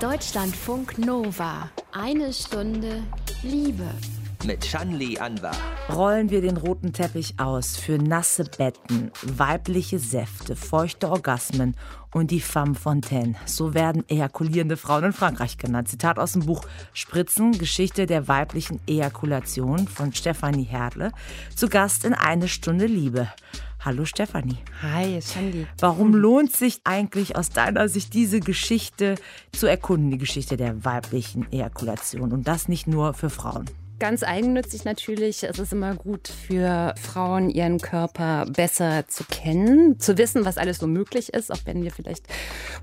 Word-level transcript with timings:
Deutschlandfunk 0.00 0.98
Nova. 0.98 1.70
Eine 1.90 2.30
Stunde 2.30 3.02
Liebe. 3.42 3.88
Mit 4.44 4.62
Shanli 4.66 5.18
Anwar. 5.18 5.56
Rollen 5.90 6.28
wir 6.28 6.42
den 6.42 6.58
roten 6.58 6.92
Teppich 6.92 7.40
aus 7.40 7.78
für 7.78 7.96
nasse 7.96 8.44
Betten, 8.44 9.10
weibliche 9.22 9.98
Säfte, 9.98 10.54
feuchte 10.54 11.08
Orgasmen 11.08 11.76
und 12.12 12.30
die 12.30 12.42
Femme 12.42 12.74
Fontaine. 12.74 13.36
So 13.46 13.72
werden 13.72 14.06
ejakulierende 14.06 14.76
Frauen 14.76 15.04
in 15.04 15.12
Frankreich 15.14 15.56
genannt. 15.56 15.88
Zitat 15.88 16.18
aus 16.18 16.32
dem 16.32 16.44
Buch 16.44 16.66
Spritzen, 16.92 17.52
Geschichte 17.52 18.04
der 18.04 18.28
weiblichen 18.28 18.80
Ejakulation 18.86 19.88
von 19.88 20.12
Stefanie 20.12 20.64
Hertle. 20.64 21.12
Zu 21.54 21.70
Gast 21.70 22.04
in 22.04 22.12
Eine 22.12 22.48
Stunde 22.48 22.84
Liebe. 22.84 23.28
Hallo 23.86 24.04
Stefanie. 24.04 24.58
Hi, 24.82 25.20
Shandy. 25.22 25.64
Warum 25.78 26.12
lohnt 26.12 26.50
sich 26.50 26.80
eigentlich 26.82 27.36
aus 27.36 27.50
deiner 27.50 27.88
Sicht 27.88 28.14
diese 28.14 28.40
Geschichte 28.40 29.14
zu 29.52 29.68
erkunden, 29.68 30.10
die 30.10 30.18
Geschichte 30.18 30.56
der 30.56 30.84
weiblichen 30.84 31.46
Ejakulation 31.52 32.32
und 32.32 32.48
das 32.48 32.66
nicht 32.66 32.88
nur 32.88 33.14
für 33.14 33.30
Frauen? 33.30 33.66
Ganz 33.98 34.22
eigennützig 34.22 34.84
natürlich. 34.84 35.42
Es 35.44 35.58
ist 35.58 35.72
immer 35.72 35.94
gut 35.94 36.28
für 36.28 36.94
Frauen, 37.00 37.48
ihren 37.48 37.78
Körper 37.78 38.44
besser 38.44 39.08
zu 39.08 39.24
kennen, 39.24 39.98
zu 39.98 40.18
wissen, 40.18 40.44
was 40.44 40.58
alles 40.58 40.76
so 40.78 40.86
möglich 40.86 41.32
ist, 41.32 41.50
auch 41.50 41.60
wenn 41.64 41.82
wir 41.82 41.90
vielleicht 41.90 42.26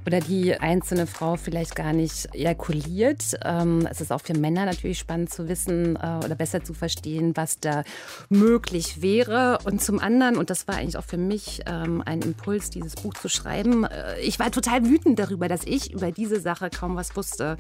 oder 0.08 0.22
die 0.22 0.56
einzelne 0.56 1.06
Frau 1.06 1.36
vielleicht 1.36 1.76
gar 1.76 1.94
nicht 1.94 2.34
ejakuliert. 2.34 3.38
Ähm, 3.46 3.88
es 3.92 4.02
ist 4.02 4.12
auch 4.12 4.22
für 4.22 4.34
Männer 4.34 4.66
natürlich 4.66 4.98
spannend 4.98 5.32
zu 5.32 5.48
wissen 5.48 5.98
äh, 5.98 6.26
oder 6.26 6.34
besser 6.34 6.64
zu 6.64 6.74
verstehen, 6.74 7.34
was 7.36 7.60
da 7.60 7.84
möglich 8.30 9.04
wäre. 9.04 9.60
Und 9.66 9.84
zum 9.84 10.00
anderen, 10.00 10.36
und 10.36 10.50
das 10.50 10.68
war 10.68 10.78
eigentlich 10.78 10.98
auch 10.98 11.06
für 11.06 11.18
mich 11.18 11.62
ähm, 11.68 12.02
ein 12.04 12.24
Impuls, 12.24 12.72
dieses 12.72 12.96
Buch 12.96 13.14
zu 13.14 13.30
schreiben, 13.30 13.84
äh, 13.84 14.20
ich 14.20 14.40
war 14.40 14.50
total 14.50 14.84
wütend 14.86 15.20
darüber, 15.20 15.48
dass 15.48 15.62
ich 15.64 15.94
über 15.94 16.12
diese 16.12 16.40
Sache 16.40 16.72
kaum 16.72 16.96
was 16.96 17.16
wusste. 17.16 17.58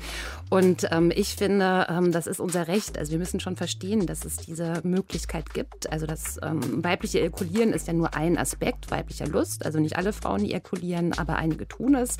Und 0.49 0.87
ähm, 0.91 1.11
ich 1.15 1.35
finde, 1.35 1.85
das 2.11 2.27
ist 2.27 2.39
unser 2.39 2.67
Recht. 2.67 2.97
Also 2.97 3.11
wir 3.11 3.19
müssen 3.19 3.42
schon 3.43 3.55
verstehen, 3.55 4.07
dass 4.07 4.25
es 4.25 4.37
diese 4.37 4.81
Möglichkeit 4.83 5.53
gibt. 5.53 5.91
Also 5.91 6.05
das 6.07 6.39
ähm, 6.41 6.83
weibliche 6.83 7.19
Ejakulieren 7.19 7.73
ist 7.73 7.87
ja 7.87 7.93
nur 7.93 8.15
ein 8.15 8.37
Aspekt 8.37 8.89
weiblicher 8.89 9.27
Lust. 9.27 9.65
Also 9.65 9.79
nicht 9.79 9.97
alle 9.97 10.13
Frauen 10.13 10.43
ejakulieren, 10.43 11.13
aber 11.13 11.35
einige 11.35 11.67
tun 11.67 11.95
es. 11.95 12.17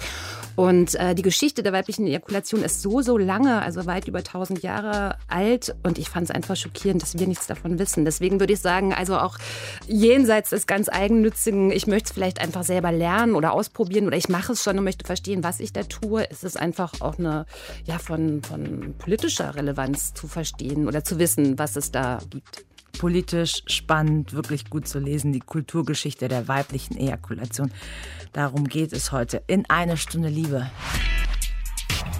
Und 0.56 0.96
äh, 0.96 1.16
die 1.16 1.22
Geschichte 1.22 1.64
der 1.64 1.74
weiblichen 1.74 2.06
Ejakulation 2.06 2.62
ist 2.62 2.82
so, 2.82 3.02
so 3.02 3.18
lange, 3.18 3.62
also 3.62 3.86
weit 3.86 4.08
über 4.08 4.20
1000 4.20 4.62
Jahre 4.62 5.18
alt. 5.28 5.76
Und 5.84 5.98
ich 5.98 6.10
fand 6.10 6.30
es 6.30 6.32
einfach 6.32 6.56
schockierend, 6.56 7.02
dass 7.02 7.18
wir 7.18 7.28
nichts 7.28 7.48
davon 7.48 7.80
wissen. 7.80 8.06
Deswegen 8.06 8.40
würde 8.40 8.54
ich 8.54 8.60
sagen, 8.60 8.94
also 8.94 9.18
auch 9.18 9.38
jenseits 9.88 10.50
des 10.50 10.68
ganz 10.68 10.90
eigennützigen, 10.90 11.72
ich 11.72 11.88
möchte 11.88 12.08
es 12.08 12.12
vielleicht 12.12 12.42
einfach 12.42 12.64
selber 12.64 12.92
lernen 12.92 13.36
oder 13.36 13.54
ausprobieren 13.54 14.08
oder 14.08 14.18
ich 14.18 14.30
mache 14.30 14.54
es 14.54 14.64
schon 14.64 14.78
und 14.78 14.84
möchte 14.84 15.06
verstehen, 15.06 15.44
was 15.44 15.60
ich 15.60 15.72
da 15.72 15.84
tue, 15.84 16.24
ist 16.24 16.44
es 16.44 16.58
einfach 16.58 17.00
auch 17.00 17.18
eine, 17.18 17.46
ja, 17.86 17.98
von, 17.98 18.42
von 18.44 18.94
politischer 18.98 19.56
Relevanz 19.56 20.14
zu 20.14 20.28
verstehen 20.28 20.88
oder 20.88 21.04
zu 21.04 21.13
zu 21.14 21.20
wissen, 21.20 21.60
was 21.60 21.76
es 21.76 21.92
da 21.92 22.20
gibt. 22.30 22.66
Politisch 22.98 23.64
spannend, 23.68 24.34
wirklich 24.34 24.70
gut 24.70 24.88
zu 24.88 25.00
lesen, 25.00 25.32
die 25.32 25.40
Kulturgeschichte 25.40 26.28
der 26.28 26.48
weiblichen 26.48 26.98
Ejakulation. 26.98 27.72
Darum 28.34 28.68
geht 28.68 28.94
es 28.94 29.12
heute 29.12 29.44
in 29.48 29.66
eine 29.70 29.98
Stunde 29.98 30.30
Liebe. 30.30 30.72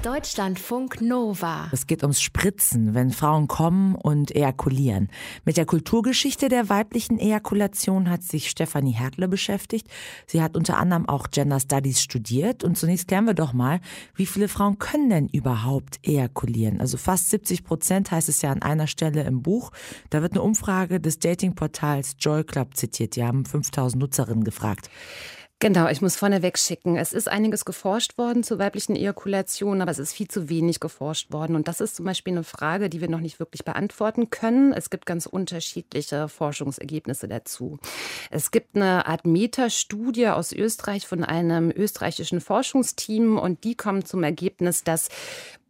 Deutschlandfunk 0.04 1.00
Nova. 1.00 1.70
Es 1.72 1.88
geht 1.88 2.04
ums 2.04 2.22
Spritzen, 2.22 2.94
wenn 2.94 3.12
Frauen 3.12 3.48
kommen 3.48 3.96
und 3.96 4.36
ejakulieren. 4.36 5.08
Mit 5.46 5.56
der 5.56 5.66
Kulturgeschichte 5.66 6.50
der 6.50 6.68
weiblichen 6.68 7.20
Ejakulation 7.20 8.10
hat 8.10 8.22
sich 8.22 8.50
Stefanie 8.50 8.92
Hertle 8.92 9.30
beschäftigt. 9.30 9.88
Sie 10.28 10.42
hat 10.42 10.58
unter 10.58 10.78
anderem 10.78 11.08
auch 11.08 11.30
Gender 11.32 11.62
Studies 11.62 12.02
studiert. 12.02 12.66
Und 12.66 12.78
zunächst 12.78 13.08
klären 13.08 13.24
wir 13.24 13.34
doch 13.34 13.54
mal, 13.54 13.80
wie 14.14 14.26
viele 14.26 14.50
Frauen 14.50 14.78
können 14.78 15.10
denn 15.10 15.30
überhaupt 15.30 16.06
ejakulieren? 16.06 16.82
Also 16.82 16.98
fast 16.98 17.30
70 17.30 17.64
Prozent 17.64 18.12
heißt 18.12 18.28
es 18.28 18.42
ja 18.42 18.52
an 18.52 18.62
einer 18.62 18.88
Stelle 18.88 19.24
im 19.24 19.42
Buch. 19.42 19.72
Da 20.10 20.22
wird 20.22 20.34
eine 20.34 20.42
Umfrage 20.42 21.00
des 21.00 21.20
Datingportals 21.20 22.18
Joy 22.20 22.44
Club 22.44 22.76
zitiert. 22.76 23.16
Die 23.16 23.24
haben 23.24 23.46
5000 23.46 24.02
Nutzerinnen 24.02 24.44
gefragt. 24.44 24.90
Genau, 25.60 25.88
ich 25.88 26.02
muss 26.02 26.18
vorneweg 26.18 26.60
schicken. 26.60 26.98
Es 26.98 27.14
ist 27.14 27.30
einiges 27.30 27.64
geforscht 27.64 28.18
worden 28.18 28.44
zur 28.44 28.60
weiblichen 28.60 28.98
Ejakulation, 28.98 29.82
aber 29.82 29.92
es 29.92 30.00
ist 30.00 30.12
viel 30.12 30.28
zu 30.28 30.50
wenig 30.50 30.82
geforscht 30.82 31.32
worden. 31.32 31.56
Und 31.56 31.70
das 31.70 31.80
ist 31.80 31.96
zum 31.96 32.06
Beispiel 32.06 32.34
eine 32.34 32.44
Frage, 32.44 32.90
die 32.90 33.00
wir 33.00 33.10
noch 33.10 33.22
nicht 33.22 33.40
wirklich 33.40 33.64
beantworten 33.64 34.30
können. 34.30 34.74
Es 34.74 34.90
gibt 34.90 35.06
ganz 35.06 35.26
unterschiedliche 35.26 36.28
Forschungsergebnisse 36.28 37.30
dazu. 37.30 37.80
Es 38.30 38.52
gibt 38.52 38.76
eine 38.76 39.06
Art 39.08 39.26
Metastudie 39.26 40.28
aus 40.28 40.52
Österreich 40.52 41.08
von 41.08 41.24
einem 41.24 41.72
österreichischen 41.72 42.42
Forschungsteam 42.42 43.38
und 43.38 43.64
die 43.64 43.76
kommen 43.76 44.04
zum 44.04 44.24
Ergebnis, 44.24 44.84
dass 44.84 45.08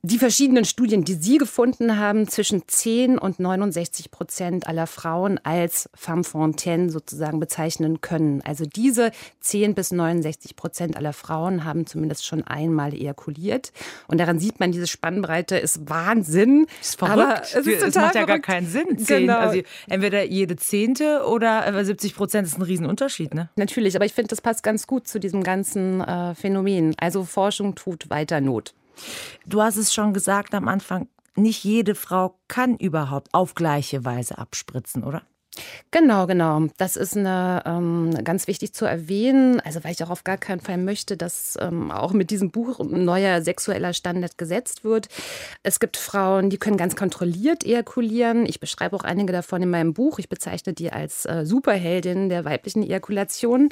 die 0.05 0.17
verschiedenen 0.17 0.65
Studien, 0.65 1.05
die 1.05 1.13
Sie 1.13 1.37
gefunden 1.37 1.97
haben, 1.97 2.27
zwischen 2.27 2.67
10 2.67 3.17
und 3.17 3.39
69 3.39 4.11
Prozent 4.11 4.67
aller 4.67 4.85
Frauen 4.85 5.39
als 5.43 5.89
femme 5.95 6.25
fontaine 6.25 6.89
sozusagen 6.89 7.39
bezeichnen 7.39 8.01
können. 8.01 8.41
Also 8.41 8.65
diese 8.65 9.11
10 9.39 9.75
bis 9.75 9.93
69 9.93 10.57
Prozent 10.57 10.97
aller 10.97 11.13
Frauen 11.13 11.63
haben 11.63 11.85
zumindest 11.85 12.25
schon 12.25 12.43
einmal 12.43 12.93
ejakuliert. 12.93 13.71
Und 14.09 14.17
daran 14.17 14.39
sieht 14.39 14.59
man, 14.59 14.73
diese 14.73 14.87
Spannbreite 14.87 15.55
ist 15.55 15.89
Wahnsinn. 15.89 16.67
Das 16.79 16.89
ist 16.89 16.99
verrückt. 16.99 17.21
Aber 17.21 17.41
es, 17.41 17.55
ist 17.55 17.81
es 17.81 17.95
macht 17.95 18.15
ja 18.15 18.25
gar 18.25 18.39
keinen 18.39 18.67
Sinn. 18.67 18.97
10. 18.97 19.21
Genau. 19.21 19.37
Also 19.37 19.61
entweder 19.87 20.25
jede 20.25 20.57
Zehnte 20.57 21.23
oder 21.25 21.81
70 21.81 22.13
Prozent 22.13 22.45
ist 22.45 22.57
ein 22.57 22.63
Riesenunterschied. 22.63 23.33
Ne? 23.33 23.47
Natürlich, 23.55 23.95
aber 23.95 24.03
ich 24.03 24.13
finde, 24.13 24.27
das 24.27 24.41
passt 24.41 24.63
ganz 24.63 24.85
gut 24.85 25.07
zu 25.07 25.21
diesem 25.21 25.43
ganzen 25.43 26.01
äh, 26.01 26.35
Phänomen. 26.35 26.93
Also 26.97 27.23
Forschung 27.23 27.75
tut 27.75 28.09
weiter 28.09 28.41
Not. 28.41 28.73
Du 29.45 29.61
hast 29.61 29.77
es 29.77 29.93
schon 29.93 30.13
gesagt 30.13 30.53
am 30.53 30.67
Anfang, 30.67 31.07
nicht 31.35 31.63
jede 31.63 31.95
Frau 31.95 32.39
kann 32.47 32.77
überhaupt 32.77 33.33
auf 33.33 33.55
gleiche 33.55 34.05
Weise 34.05 34.37
abspritzen, 34.37 35.03
oder? 35.03 35.23
Genau, 35.91 36.25
genau. 36.25 36.63
Das 36.77 36.95
ist 36.95 37.15
eine, 37.15 37.61
ähm, 37.67 38.15
ganz 38.23 38.47
wichtig 38.47 38.73
zu 38.73 38.85
erwähnen. 38.85 39.59
Also 39.59 39.83
weil 39.83 39.91
ich 39.91 40.03
auch 40.03 40.09
auf 40.09 40.23
gar 40.23 40.37
keinen 40.37 40.59
Fall 40.59 40.77
möchte, 40.79 41.17
dass 41.17 41.55
ähm, 41.61 41.91
auch 41.91 42.13
mit 42.13 42.31
diesem 42.31 42.49
Buch 42.49 42.79
ein 42.79 43.05
neuer 43.05 43.43
sexueller 43.43 43.93
Standard 43.93 44.39
gesetzt 44.39 44.83
wird. 44.83 45.07
Es 45.61 45.79
gibt 45.79 45.97
Frauen, 45.97 46.49
die 46.49 46.57
können 46.57 46.77
ganz 46.77 46.95
kontrolliert 46.95 47.63
ejakulieren. 47.63 48.47
Ich 48.47 48.59
beschreibe 48.59 48.95
auch 48.95 49.03
einige 49.03 49.31
davon 49.33 49.61
in 49.61 49.69
meinem 49.69 49.93
Buch. 49.93 50.17
Ich 50.17 50.29
bezeichne 50.29 50.73
die 50.73 50.91
als 50.91 51.25
äh, 51.25 51.45
Superheldin 51.45 52.29
der 52.29 52.43
weiblichen 52.43 52.81
Ejakulation. 52.81 53.69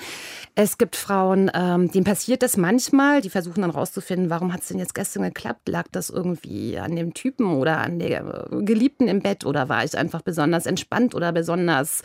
Es 0.54 0.78
gibt 0.78 0.96
Frauen, 0.96 1.50
ähm, 1.56 1.92
denen 1.92 2.06
passiert 2.06 2.44
das 2.44 2.56
manchmal. 2.56 3.22
Die 3.22 3.32
versuchen 3.32 3.62
dann 3.62 3.72
rauszufinden, 3.72 4.30
warum 4.30 4.54
hat 4.54 4.62
es 4.62 4.68
denn 4.68 4.78
jetzt 4.78 4.94
gestern 4.94 5.24
geklappt? 5.24 5.68
Lag 5.68 5.88
das 5.92 6.12
irgendwie 6.12 6.78
an 6.78 6.96
dem 6.96 7.16
Typen 7.16 7.56
oder 7.56 7.80
an 7.80 7.98
der 7.98 8.50
äh, 8.52 8.64
Geliebten 8.64 9.08
im 9.08 9.22
Bett 9.22 9.44
oder 9.44 9.70
war 9.70 9.84
ich 9.84 9.98
einfach 9.98 10.22
besonders 10.22 10.68
entspannt 10.68 11.16
oder 11.16 11.32
besonders 11.32 11.71
besonders 11.72 12.04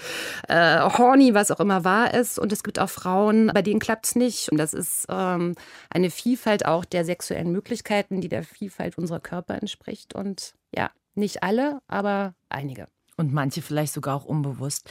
äh, 0.49 0.81
horny, 0.81 1.35
was 1.35 1.51
auch 1.51 1.61
immer 1.61 1.85
wahr 1.85 2.15
ist. 2.15 2.39
Und 2.39 2.53
es 2.53 2.63
gibt 2.63 2.79
auch 2.79 2.89
Frauen, 2.89 3.51
bei 3.53 3.63
denen 3.63 3.81
klappt 3.81 4.07
es 4.07 4.17
nicht. 4.17 4.51
Und 4.51 4.59
das 4.59 4.73
ist 4.73 5.07
ähm, 5.09 5.55
eine 5.91 6.11
Vielfalt 6.11 6.67
auch 6.67 6.85
der 6.85 7.05
sexuellen 7.05 7.53
Möglichkeiten, 7.53 8.21
die 8.21 8.29
der 8.29 8.45
Vielfalt 8.45 8.99
unserer 8.99 9.21
Körper 9.21 9.55
entspricht. 9.55 10.15
Und 10.15 10.55
ja, 10.75 10.91
nicht 11.15 11.43
alle, 11.43 11.81
aber 11.89 12.35
einige 12.49 12.89
und 13.17 13.33
manche 13.33 13.63
vielleicht 13.63 13.93
sogar 13.93 14.15
auch 14.15 14.25
unbewusst. 14.25 14.91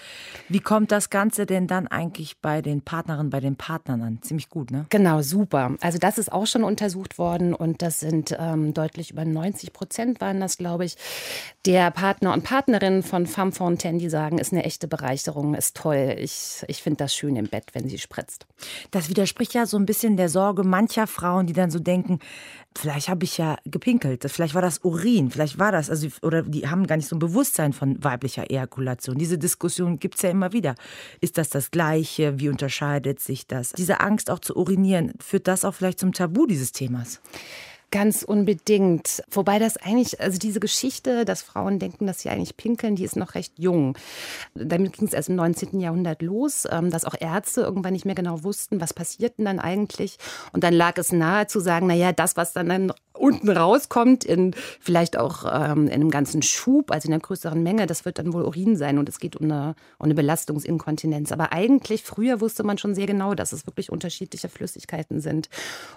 Wie 0.49 0.59
kommt 0.59 0.91
das 0.91 1.09
Ganze 1.09 1.45
denn 1.45 1.67
dann 1.67 1.87
eigentlich 1.87 2.39
bei 2.41 2.61
den 2.61 2.81
Partnerinnen, 2.81 3.29
bei 3.29 3.39
den 3.39 3.55
Partnern 3.55 4.01
an? 4.01 4.21
Ziemlich 4.21 4.49
gut, 4.49 4.71
ne? 4.71 4.85
Genau, 4.89 5.21
super. 5.21 5.75
Also 5.81 5.99
das 5.99 6.17
ist 6.17 6.31
auch 6.31 6.47
schon 6.47 6.63
untersucht 6.63 7.19
worden 7.19 7.53
und 7.53 7.81
das 7.81 7.99
sind 7.99 8.35
ähm, 8.39 8.73
deutlich 8.73 9.11
über 9.11 9.25
90 9.25 9.73
Prozent 9.73 10.21
waren 10.21 10.39
das, 10.39 10.57
glaube 10.57 10.85
ich, 10.85 10.95
der 11.65 11.91
Partner 11.91 12.33
und 12.33 12.43
Partnerinnen 12.43 13.03
von 13.03 13.27
Femme 13.27 13.51
Fontaine, 13.51 13.99
die 13.99 14.09
sagen, 14.09 14.39
ist 14.39 14.53
eine 14.53 14.63
echte 14.63 14.87
Bereicherung, 14.87 15.53
ist 15.53 15.77
toll. 15.77 16.15
Ich, 16.17 16.63
ich 16.67 16.81
finde 16.81 16.97
das 16.97 17.15
schön 17.15 17.35
im 17.35 17.47
Bett, 17.47 17.65
wenn 17.73 17.87
sie 17.87 17.99
spritzt. 17.99 18.47
Das 18.91 19.09
widerspricht 19.09 19.53
ja 19.53 19.65
so 19.65 19.77
ein 19.77 19.85
bisschen 19.85 20.17
der 20.17 20.29
Sorge 20.29 20.63
mancher 20.63 21.05
Frauen, 21.05 21.45
die 21.45 21.53
dann 21.53 21.69
so 21.69 21.79
denken, 21.79 22.19
vielleicht 22.77 23.09
habe 23.09 23.23
ich 23.23 23.37
ja 23.37 23.57
gepinkelt, 23.65 24.25
vielleicht 24.29 24.53
war 24.53 24.61
das 24.61 24.79
Urin, 24.79 25.31
vielleicht 25.31 25.59
war 25.59 25.71
das, 25.71 25.89
also, 25.89 26.07
oder 26.21 26.43
die 26.43 26.67
haben 26.67 26.87
gar 26.87 26.97
nicht 26.97 27.07
so 27.07 27.15
ein 27.15 27.19
Bewusstsein 27.19 27.73
von 27.73 28.03
weiblicher 28.03 28.49
Ejakulation. 28.49 29.17
Diese 29.17 29.37
Diskussion 29.37 29.99
gibt 29.99 30.15
es 30.15 30.21
ja 30.21 30.29
immer 30.29 30.53
wieder. 30.53 30.75
Ist 31.21 31.37
das 31.37 31.49
das 31.49 31.71
Gleiche? 31.71 32.39
Wie 32.39 32.49
unterscheidet 32.49 33.19
sich 33.19 33.47
das? 33.47 33.71
Diese 33.71 34.01
Angst 34.01 34.29
auch 34.29 34.39
zu 34.39 34.55
urinieren, 34.55 35.13
führt 35.19 35.47
das 35.47 35.65
auch 35.65 35.73
vielleicht 35.73 35.99
zum 35.99 36.13
Tabu 36.13 36.45
dieses 36.45 36.71
Themas? 36.71 37.21
Ganz 37.95 38.23
unbedingt. 38.23 39.23
Wobei 39.31 39.57
das 39.57 39.77
eigentlich, 39.77 40.19
also 40.19 40.37
diese 40.37 40.59
Geschichte, 40.59 41.23
dass 41.23 41.41
Frauen 41.41 41.79
denken, 41.79 42.07
dass 42.07 42.19
sie 42.19 42.29
eigentlich 42.29 42.57
pinkeln, 42.57 42.97
die 42.97 43.05
ist 43.05 43.15
noch 43.15 43.35
recht 43.35 43.53
jung. 43.57 43.97
Damit 44.53 44.97
ging 44.97 45.07
es 45.07 45.13
erst 45.13 45.29
im 45.29 45.35
19. 45.35 45.79
Jahrhundert 45.79 46.21
los, 46.21 46.67
ähm, 46.69 46.91
dass 46.91 47.05
auch 47.05 47.15
Ärzte 47.17 47.61
irgendwann 47.61 47.93
nicht 47.93 48.03
mehr 48.03 48.13
genau 48.13 48.43
wussten, 48.43 48.81
was 48.81 48.93
passiert 48.93 49.37
denn 49.37 49.45
dann 49.45 49.61
eigentlich. 49.61 50.17
Und 50.51 50.65
dann 50.65 50.73
lag 50.73 50.97
es 50.97 51.13
nahe 51.13 51.47
zu 51.47 51.61
sagen, 51.61 51.87
naja, 51.87 52.11
das, 52.11 52.35
was 52.35 52.51
dann, 52.51 52.67
dann 52.67 52.91
unten 53.17 53.49
rauskommt, 53.49 54.23
in 54.23 54.55
vielleicht 54.79 55.17
auch 55.17 55.45
ähm, 55.45 55.87
in 55.87 55.93
einem 55.93 56.11
ganzen 56.11 56.41
Schub, 56.41 56.91
also 56.91 57.07
in 57.07 57.13
einer 57.13 57.21
größeren 57.21 57.61
Menge, 57.61 57.85
das 57.87 58.05
wird 58.05 58.19
dann 58.19 58.33
wohl 58.33 58.43
Urin 58.43 58.77
sein 58.77 58.97
und 58.97 59.09
es 59.09 59.19
geht 59.19 59.35
um 59.35 59.45
eine, 59.45 59.75
um 59.97 60.05
eine 60.05 60.15
Belastungsinkontinenz. 60.15 61.31
Aber 61.31 61.51
eigentlich, 61.51 62.03
früher 62.03 62.41
wusste 62.41 62.63
man 62.63 62.77
schon 62.77 62.95
sehr 62.95 63.07
genau, 63.07 63.33
dass 63.33 63.53
es 63.53 63.65
wirklich 63.65 63.91
unterschiedliche 63.91 64.49
Flüssigkeiten 64.49 65.19
sind. 65.19 65.49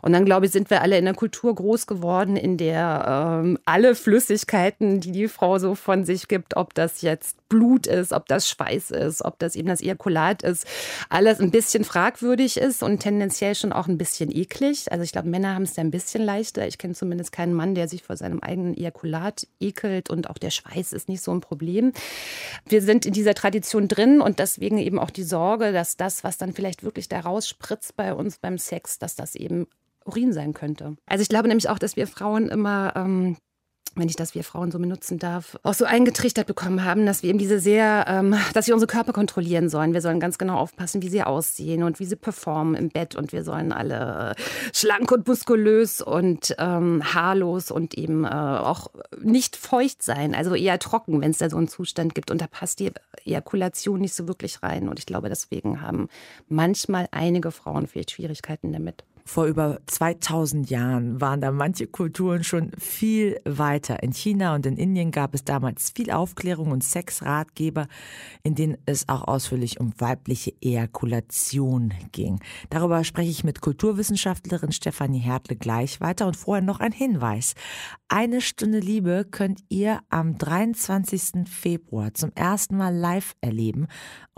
Und 0.03 0.13
dann, 0.13 0.25
glaube 0.25 0.47
ich, 0.47 0.53
sind 0.53 0.71
wir 0.71 0.83
alle 0.83 0.99
in 0.99 1.07
einer 1.07 1.17
Kultur 1.17 1.55
groß 1.55 1.87
geworden, 1.87 2.37
in 2.37 2.57
der 2.57 3.41
ähm, 3.43 3.59
alle 3.65 3.95
Flüssigkeiten, 3.95 5.01
die 5.01 5.13
die 5.13 5.29
Frau 5.29 5.59
so 5.59 5.75
von 5.75 6.05
sich 6.05 6.29
gibt, 6.29 6.57
ob 6.57 6.75
das 6.75 7.03
jetzt 7.03 7.38
Blut 7.49 7.87
ist, 7.87 8.13
ob 8.13 8.27
das 8.27 8.49
Schweiß 8.49 8.91
ist, 8.91 9.25
ob 9.25 9.39
das 9.39 9.57
eben 9.57 9.69
das 9.69 9.81
Ejakulat 9.81 10.43
ist, 10.43 10.67
alles 11.09 11.41
ein 11.41 11.51
bisschen 11.51 11.85
fragwürdig 11.85 12.57
ist 12.57 12.83
und 12.83 13.01
tendenziell 13.01 13.55
schon 13.55 13.73
auch 13.73 13.89
ein 13.89 13.99
bisschen 13.99 14.31
eklig. 14.35 14.91
Also 14.93 15.03
ich 15.05 15.13
glaube, 15.13 15.29
Männer 15.29 15.55
haben 15.55 15.63
es 15.63 15.77
ja 15.77 15.83
ein 15.83 15.91
bisschen 15.91 16.23
leichter. 16.23 16.67
Ich 16.67 16.79
kenne 16.79 16.95
zumindest 16.95 17.33
keinen 17.33 17.55
Mann, 17.55 17.75
der 17.75 17.89
sich 17.89 18.03
vor 18.03 18.17
seinem 18.17 18.41
eigenen 18.41 18.77
Ejakulat 18.77 19.47
ekelt 19.61 20.11
und 20.11 20.31
auch 20.31 20.39
der 20.39 20.51
Schweiß 20.51 20.93
ist 20.93 21.09
nicht 21.09 21.23
so 21.23 21.33
ein 21.33 21.41
Problem. 21.41 21.93
Wir 22.67 22.83
sind 22.83 23.07
in 23.07 23.13
dieser 23.13 23.35
Tradition 23.35 23.89
drin 23.89 24.21
und 24.21 24.39
deswegen 24.39 24.79
eben 24.79 24.99
auch 24.99 25.11
die 25.11 25.25
Sorge, 25.25 25.73
dass 25.73 25.97
das, 25.97 26.25
was 26.25 26.39
dann 26.39 26.53
vielleicht 26.53 26.83
wirklich 26.83 27.09
da 27.09 27.21
rausspritzt 27.21 27.97
bei 27.97 28.15
uns 28.15 28.39
beim 28.39 28.59
Sex, 28.59 28.99
dass 28.99 29.17
das 29.17 29.35
eben 29.35 29.67
Urin 30.05 30.33
sein 30.33 30.55
könnte. 30.55 30.97
Also 31.07 31.23
ich 31.23 31.29
glaube 31.29 31.49
nämlich 31.49 31.69
auch, 31.69 31.79
dass 31.79 31.97
wir 31.97 32.07
Frauen 32.07 32.49
immer 32.49 32.95
ähm, 32.97 33.37
wenn 33.95 34.09
ich 34.09 34.17
das 34.17 34.35
wir 34.35 34.45
Frauen 34.45 34.71
so 34.71 34.79
benutzen 34.79 35.19
darf, 35.19 35.59
auch 35.63 35.75
so 35.75 35.85
eingetrichtert 35.85 36.47
bekommen 36.47 36.85
haben, 36.85 37.07
dass 37.07 37.23
wir 37.23 37.31
eben 37.31 37.39
diese 37.39 37.59
sehr, 37.59 38.05
ähm, 38.09 38.35
dass 38.55 38.67
wir 38.67 38.75
unsere 38.75 38.91
Körper 38.91 39.13
kontrollieren 39.13 39.69
sollen. 39.69 39.93
Wir 39.93 40.01
sollen 40.01 40.21
ganz 40.21 40.39
genau 40.39 40.57
aufpassen, 40.57 41.03
wie 41.03 41.09
sie 41.09 41.23
aussehen 41.23 41.83
und 41.83 42.01
wie 42.01 42.05
sie 42.05 42.17
performen 42.17 42.75
im 42.75 42.89
Bett 42.89 43.15
und 43.15 43.33
wir 43.33 43.45
sollen 43.45 43.73
alle 43.73 44.35
schlank 44.73 45.11
und 45.13 45.27
muskulös 45.27 46.01
und 46.01 46.55
ähm, 46.59 47.03
haarlos 47.15 47.71
und 47.71 47.95
eben 47.95 48.25
äh, 48.25 48.29
auch 48.29 48.89
nicht 49.21 49.57
feucht 49.57 50.03
sein, 50.03 50.35
also 50.35 50.55
eher 50.55 50.79
trocken, 50.79 51.21
wenn 51.21 51.31
es 51.31 51.39
da 51.39 51.51
so 51.51 51.57
einen 51.57 51.69
Zustand 51.69 52.15
gibt. 52.15 52.31
Und 52.31 52.41
da 52.41 52.47
passt 52.47 52.81
die 52.81 52.93
Ejakulation 53.25 54.01
nicht 54.01 54.15
so 54.15 54.29
wirklich 54.29 54.63
rein. 54.63 54.89
Und 54.89 54.99
ich 54.99 55.07
glaube, 55.07 55.29
deswegen 55.29 55.83
haben 55.83 56.09
manchmal 56.49 57.09
einige 57.11 57.51
Frauen 57.51 57.87
vielleicht 57.87 58.13
Schwierigkeiten 58.13 58.73
damit 58.73 59.05
vor 59.29 59.45
über 59.45 59.79
2000 59.87 60.71
Jahren 60.71 61.21
waren 61.21 61.43
da 61.43 61.53
manche 61.53 61.87
Kulturen 61.87 62.45
schon 62.45 62.73
viel 62.79 63.39
weiter. 63.45 64.03
In 64.03 64.13
China 64.13 64.55
und 64.55 64.65
in 64.65 64.79
Indien 64.79 65.11
gab 65.11 65.35
es 65.35 65.45
damals 65.45 65.91
viel 65.95 66.11
Aufklärung 66.11 66.71
und 66.71 66.83
Sexratgeber, 66.83 67.89
in 68.43 68.55
denen 68.55 68.79
es 68.87 69.07
auch 69.11 69.29
ausführlich 69.29 69.81
um 69.81 69.93
weibliche 69.99 70.55
Ejakulation 70.63 71.93
ging. 72.11 72.41
Darüber 72.71 73.05
spreche 73.05 73.31
ich 73.31 73.45
mit 73.45 73.61
Kulturwissenschaftlerin 73.61 74.73
Stefanie 74.73 75.19
Hertle 75.19 75.57
gleich 75.57 76.01
weiter 76.01 76.27
und 76.27 76.35
vorher 76.35 76.65
noch 76.65 76.81
ein 76.81 76.93
Hinweis. 76.93 77.55
Eine 78.11 78.41
Stunde 78.41 78.79
Liebe 78.79 79.27
könnt 79.31 79.61
ihr 79.69 80.01
am 80.09 80.39
23. 80.39 81.47
Februar 81.47 82.15
zum 82.15 82.33
ersten 82.35 82.79
Mal 82.79 82.97
live 82.97 83.37
erleben 83.43 83.87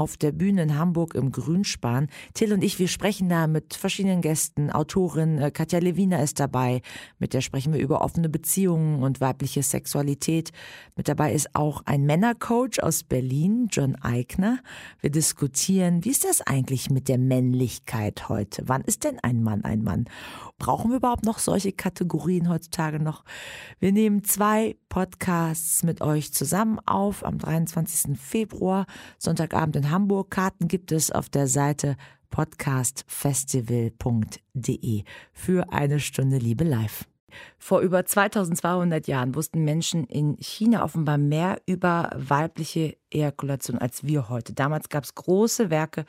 auf 0.01 0.17
der 0.17 0.33
Bühne 0.33 0.63
in 0.63 0.79
Hamburg 0.79 1.15
im 1.15 1.31
Grünspan. 1.31 2.09
Till 2.33 2.55
und 2.55 2.65
ich, 2.65 2.79
wir 2.79 2.89
sprechen 2.89 3.29
da 3.29 3.47
mit 3.47 3.75
verschiedenen 3.75 4.23
Gästen, 4.23 4.71
Autorin 4.71 5.39
äh, 5.39 5.51
Katja 5.51 5.79
Lewina 5.79 6.23
ist 6.23 6.41
dabei. 6.41 6.81
Mit 7.19 7.35
der 7.35 7.43
sprechen 7.43 7.75
wir 7.75 7.81
über 7.81 8.01
offene 8.01 8.31
Beziehungen 8.31 9.03
und 9.03 9.21
weibliche 9.21 9.63
Sexualität. 9.63 10.53
Mit 10.97 11.07
dabei 11.07 11.35
ist 11.35 11.55
auch 11.55 11.83
ein 11.85 12.07
Männercoach 12.07 12.83
aus 12.83 13.05
Berlin, 13.05 13.69
John 13.71 13.95
Eigner. 13.97 14.61
Wir 15.01 15.11
diskutieren, 15.11 16.03
wie 16.03 16.11
ist 16.11 16.25
das 16.25 16.41
eigentlich 16.41 16.89
mit 16.89 17.09
der 17.09 17.19
Männlichkeit 17.19 18.31
heute? 18.31 18.63
Wann 18.67 18.81
ist 18.81 19.05
denn 19.05 19.19
ein 19.21 19.43
Mann 19.43 19.65
ein 19.65 19.85
Mann? 19.85 20.07
Brauchen 20.59 20.91
wir 20.91 20.97
überhaupt 20.97 21.27
noch 21.27 21.39
solche 21.39 21.73
Kategorien 21.73 22.49
heutzutage 22.49 23.01
noch? 23.01 23.23
Wir 23.79 23.93
nehmen 23.93 24.25
zwei 24.25 24.77
Podcasts 24.89 25.83
mit 25.83 26.01
euch 26.01 26.33
zusammen 26.33 26.79
auf 26.87 27.23
am 27.25 27.37
23. 27.39 28.19
Februar, 28.19 28.87
Sonntagabend 29.19 29.77
in 29.77 29.91
Hamburg. 29.91 30.31
Karten 30.31 30.67
gibt 30.69 30.93
es 30.93 31.11
auf 31.11 31.29
der 31.29 31.47
Seite 31.47 31.97
podcastfestival.de 32.31 35.05
für 35.33 35.73
eine 35.73 36.01
Stunde 36.01 36.39
Liebe 36.39 36.65
live. 36.65 37.05
Vor 37.59 37.81
über 37.81 38.05
2200 38.05 39.07
Jahren 39.07 39.35
wussten 39.35 39.65
Menschen 39.65 40.05
in 40.05 40.37
China 40.39 40.85
offenbar 40.85 41.19
mehr 41.19 41.61
über 41.67 42.11
weibliche 42.17 42.97
Ejakulation 43.11 43.79
als 43.79 44.05
wir 44.05 44.29
heute. 44.29 44.53
Damals 44.53 44.89
gab 44.89 45.05
es 45.05 45.15
große 45.15 45.71
Werke 45.71 46.05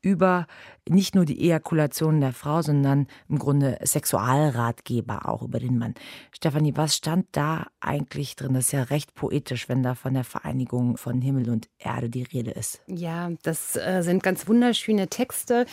über 0.00 0.46
nicht 0.88 1.14
nur 1.14 1.24
die 1.24 1.40
Ejakulation 1.40 2.20
der 2.20 2.32
Frau, 2.32 2.62
sondern 2.62 3.06
im 3.28 3.38
Grunde 3.38 3.78
Sexualratgeber 3.82 5.28
auch 5.28 5.42
über 5.42 5.60
den 5.60 5.78
Mann. 5.78 5.94
Stefanie, 6.32 6.76
was 6.76 6.96
stand 6.96 7.26
da 7.32 7.66
eigentlich 7.80 8.34
drin? 8.36 8.54
Das 8.54 8.66
ist 8.66 8.72
ja 8.72 8.82
recht 8.84 9.14
poetisch, 9.14 9.68
wenn 9.68 9.82
da 9.82 9.94
von 9.94 10.14
der 10.14 10.24
Vereinigung 10.24 10.96
von 10.96 11.20
Himmel 11.20 11.50
und 11.50 11.68
Erde 11.78 12.10
die 12.10 12.24
Rede 12.24 12.50
ist. 12.50 12.80
Ja, 12.86 13.30
das 13.42 13.76
äh, 13.76 14.02
sind 14.02 14.22
ganz 14.22 14.48
wunderschöne 14.48 15.08
Texte, 15.08 15.66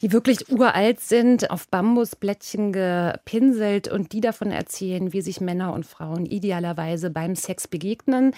die 0.00 0.12
wirklich 0.12 0.48
uralt 0.50 1.00
sind, 1.00 1.50
auf 1.50 1.68
Bambusblättchen 1.68 2.72
gepinselt 2.72 3.88
und 3.88 4.12
die 4.12 4.20
davon 4.20 4.52
erzählen, 4.52 5.12
wie 5.12 5.22
sich 5.22 5.40
Männer 5.40 5.72
und 5.72 5.86
Frauen 5.86 6.24
idealerweise 6.26 7.10
beim 7.10 7.34
Sex 7.34 7.66
begegnen. 7.66 8.32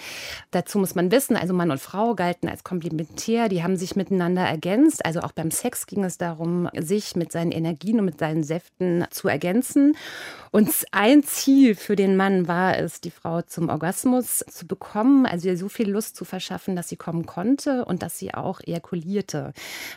Dazu 0.51 0.79
muss 0.79 0.95
man 0.95 1.11
wissen, 1.11 1.35
also 1.35 1.53
Mann 1.53 1.71
und 1.71 1.79
Frau 1.79 2.15
galten 2.15 2.49
als 2.49 2.63
komplementär, 2.63 3.47
die 3.47 3.63
haben 3.63 3.77
sich 3.77 3.95
miteinander 3.95 4.41
ergänzt. 4.41 5.05
Also 5.05 5.19
auch 5.19 5.31
beim 5.31 5.51
Sex 5.51 5.85
ging 5.85 6.03
es 6.03 6.14
darum, 6.17 6.69
sich 6.77 7.15
mit 7.15 7.31
seinen 7.31 7.51
Energien 7.51 7.99
und 7.99 8.05
mit 8.05 8.19
seinen 8.19 8.43
Säften 8.43 9.05
zu 9.11 9.27
ergänzen. 9.27 9.95
Und 10.51 10.69
ein 10.91 11.21
Ziel 11.23 11.75
für 11.75 11.97
den 11.97 12.15
Mann 12.15 12.47
war 12.47 12.77
es, 12.77 13.01
die 13.01 13.11
Frau 13.11 13.41
zum 13.41 13.67
Orgasmus 13.67 14.39
zu 14.49 14.65
bekommen, 14.65 15.25
also 15.25 15.49
ihr 15.49 15.57
so 15.57 15.67
viel 15.67 15.89
Lust 15.89 16.15
zu 16.15 16.23
verschaffen, 16.23 16.77
dass 16.77 16.87
sie 16.87 16.95
kommen 16.95 17.25
konnte 17.25 17.83
und 17.83 18.01
dass 18.01 18.17
sie 18.17 18.33
auch 18.33 18.61
ejakulierte. 18.61 19.51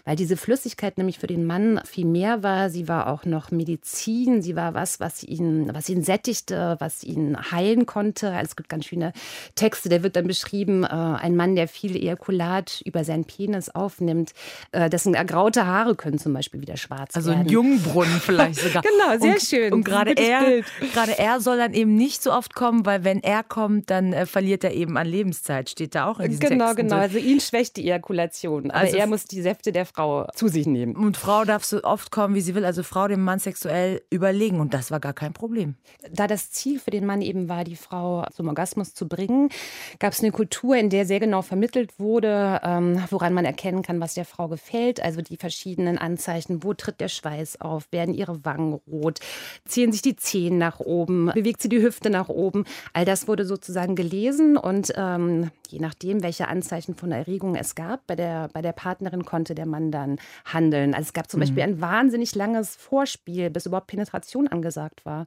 Weil 0.05 0.17
diese 0.17 0.37
Flüssigkeit 0.37 0.99
nämlich 0.99 1.21
für 1.21 1.29
den 1.29 1.47
Mann 1.47 1.81
viel 1.85 2.07
mehr 2.07 2.43
war. 2.43 2.71
Sie 2.71 2.89
war 2.89 3.07
auch 3.07 3.25
noch 3.25 3.53
Medizin, 3.53 4.43
sie 4.43 4.57
war 4.57 4.75
was, 4.75 4.99
was 4.99 5.23
ihn, 5.23 5.71
was 5.73 5.89
ihn 5.89 6.03
sättigte, 6.03 6.75
was 6.81 7.05
ihn 7.05 7.37
heilen 7.53 7.87
konnte. 7.87 8.35
Es 8.43 8.57
gibt 8.57 8.69
ganz 8.69 8.87
schöne 8.87 9.13
Texte, 9.55 9.89
der 9.89 10.03
wird 10.03 10.17
dann 10.17 10.27
beschrieben, 10.27 10.83
äh, 10.83 10.89
ein 10.89 11.37
Mann, 11.37 11.55
der 11.55 11.69
viel 11.69 11.95
Ejakulat 11.95 12.83
über 12.85 13.05
seinen 13.05 13.27
Penis 13.27 13.69
aufnimmt, 13.69 14.33
äh, 14.73 14.91
dessen 14.91 15.15
ergraute 15.15 15.67
Haare 15.67 15.95
können 15.95 16.08
zum 16.17 16.33
Beispiel 16.33 16.61
wieder 16.63 16.77
schwarz 16.77 17.15
also 17.15 17.31
werden. 17.31 17.41
Also 17.41 17.51
ein 17.51 17.53
Jungbrunnen 17.53 18.21
vielleicht 18.21 18.61
sogar. 18.61 18.83
genau, 18.83 19.19
sehr 19.19 19.33
und, 19.33 19.43
schön. 19.43 19.73
Und 19.75 19.85
gerade 19.85 20.13
er 20.13 20.63
Gerade 20.93 21.19
er 21.19 21.41
soll 21.41 21.59
dann 21.59 21.75
eben 21.75 21.95
nicht 21.95 22.23
so 22.23 22.33
oft 22.33 22.55
kommen, 22.55 22.87
weil 22.87 23.05
wenn 23.05 23.23
er 23.23 23.43
kommt, 23.43 23.91
dann 23.91 24.13
äh, 24.13 24.27
verliert 24.27 24.65
er 24.65 24.73
eben 24.73 24.97
an 24.97 25.07
Lebenszeit, 25.07 25.71
steht 25.71 25.95
da 25.95 26.07
auch 26.07 26.21
in 26.21 26.31
diesen 26.31 26.41
Genau, 26.41 26.67
Texten 26.67 26.83
genau. 26.83 26.97
So. 26.97 27.03
Also 27.03 27.19
ihn 27.19 27.41
schwächt 27.41 27.77
die 27.77 27.85
Ejakulation. 27.85 28.71
Aber 28.71 28.81
also 28.81 28.97
er 28.97 29.07
muss 29.07 29.25
die 29.25 29.43
Säfte 29.43 29.73
der 29.73 29.87
Frau 29.87 30.27
zu 30.35 30.49
sich 30.49 30.67
nehmen. 30.67 30.97
Und 30.97 31.17
Frau 31.17 31.45
darf 31.45 31.65
so 31.65 31.83
oft 31.83 32.11
kommen, 32.11 32.35
wie 32.35 32.41
sie 32.41 32.55
will. 32.55 32.65
Also 32.65 32.83
Frau 32.83 33.09
dem 33.09 33.23
Mann 33.23 33.39
sexuell 33.39 34.03
überlegen. 34.11 34.61
Und 34.61 34.75
das 34.75 34.91
war 34.91 35.01
gar 35.01 35.13
kein 35.13 35.33
Problem. 35.33 35.75
Da 36.11 36.27
das 36.27 36.51
Ziel 36.51 36.79
für 36.79 36.91
den 36.91 37.07
Mann 37.07 37.23
eben 37.23 37.49
war, 37.49 37.65
die 37.65 37.77
Frau 37.77 38.25
zum 38.33 38.49
Orgasmus 38.49 38.95
zu 38.95 39.09
bringen, 39.09 39.51
gab 39.99 40.13
es 40.13 40.21
eine 40.21 40.33
Kultur, 40.33 40.77
in 40.77 40.91
der 40.91 41.07
sehr 41.07 41.21
genau 41.21 41.43
vermittelt 41.43 41.99
wurde, 41.99 42.61
ähm, 42.63 43.03
woran 43.11 43.35
man 43.35 43.45
erkennen 43.45 43.83
kann, 43.83 44.01
was 44.01 44.15
der 44.15 44.25
Frau 44.25 44.49
gefällt. 44.49 45.03
Also 45.03 45.23
die 45.23 45.37
verschiedenen 45.37 45.98
Anzeichen. 46.01 46.63
Wo 46.63 46.75
tritt 46.75 47.01
der 47.01 47.09
Schweiß 47.09 47.61
auf? 47.61 47.89
Werden 47.91 48.15
ihre 48.15 48.45
Wangen 48.45 48.81
rot? 48.91 49.21
Ziehen 49.67 49.93
sich 49.93 50.03
die 50.03 50.17
Zehen 50.17 50.59
nach 50.59 50.81
oben? 50.81 51.31
bewegt 51.35 51.63
sie 51.63 51.69
die 51.69 51.83
Hüfte 51.83 52.11
nach 52.11 52.29
oben. 52.29 52.65
All 52.93 53.05
das 53.05 53.29
wurde 53.29 53.45
sozusagen 53.45 53.95
gelesen 53.95 54.57
und 54.57 54.93
ähm, 54.97 55.51
je 55.69 55.79
nachdem, 55.79 56.23
welche 56.23 56.49
Anzeichen 56.49 56.95
von 56.95 57.13
Erregung 57.13 57.55
es 57.55 57.75
gab, 57.75 58.07
bei 58.07 58.17
der, 58.17 58.49
bei 58.53 58.63
der 58.63 58.73
Partnerin 58.73 59.25
konnte 59.25 59.55
der 59.55 59.67
Mann 59.67 59.91
dann 59.91 60.19
handeln. 60.45 60.95
Also 60.95 61.09
es 61.09 61.13
gab 61.13 61.31
zum 61.31 61.39
mhm. 61.39 61.43
Beispiel 61.43 61.63
ein 61.63 61.81
wahnsinnig 61.81 62.35
langes 62.35 62.77
Vorspiel, 62.77 63.51
bis 63.51 63.67
überhaupt 63.67 63.89
Penetration 63.89 64.49
angesagt 64.49 65.05
war. 65.05 65.27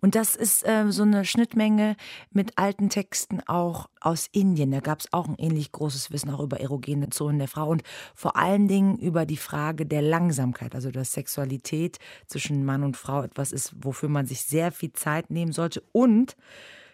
Und 0.00 0.14
das 0.14 0.34
ist 0.34 0.66
äh, 0.66 0.90
so 0.90 1.02
eine 1.02 1.24
Schnittmenge 1.24 1.96
mit 2.30 2.58
alten 2.58 2.88
Texten 2.88 3.40
auch 3.46 3.88
aus 4.00 4.28
Indien. 4.32 4.70
Da 4.70 4.80
gab 4.80 5.00
es 5.00 5.12
auch 5.12 5.28
ein 5.28 5.36
ähnlich 5.38 5.72
großes 5.72 6.10
Wissen 6.10 6.30
auch 6.30 6.40
über 6.40 6.60
erogene 6.60 7.10
Zonen 7.10 7.38
der 7.38 7.48
Frau 7.48 7.68
und 7.68 7.82
vor 8.14 8.36
allen 8.36 8.68
Dingen 8.68 8.98
über 8.98 9.26
die 9.26 9.36
Frage 9.36 9.86
der 9.86 10.02
Langsamkeit, 10.02 10.74
also 10.74 10.90
dass 10.90 11.12
Sexualität 11.12 11.98
zwischen 12.26 12.64
Mann 12.64 12.84
und 12.84 12.96
Frau 12.96 13.22
etwas 13.22 13.52
ist, 13.52 13.74
wofür 13.82 14.08
man 14.08 14.26
sich 14.26 14.42
sehr 14.42 14.72
viel 14.72 14.92
Zeit 14.92 15.30
nehmen 15.30 15.52
sollte. 15.52 15.82
Und 15.92 16.36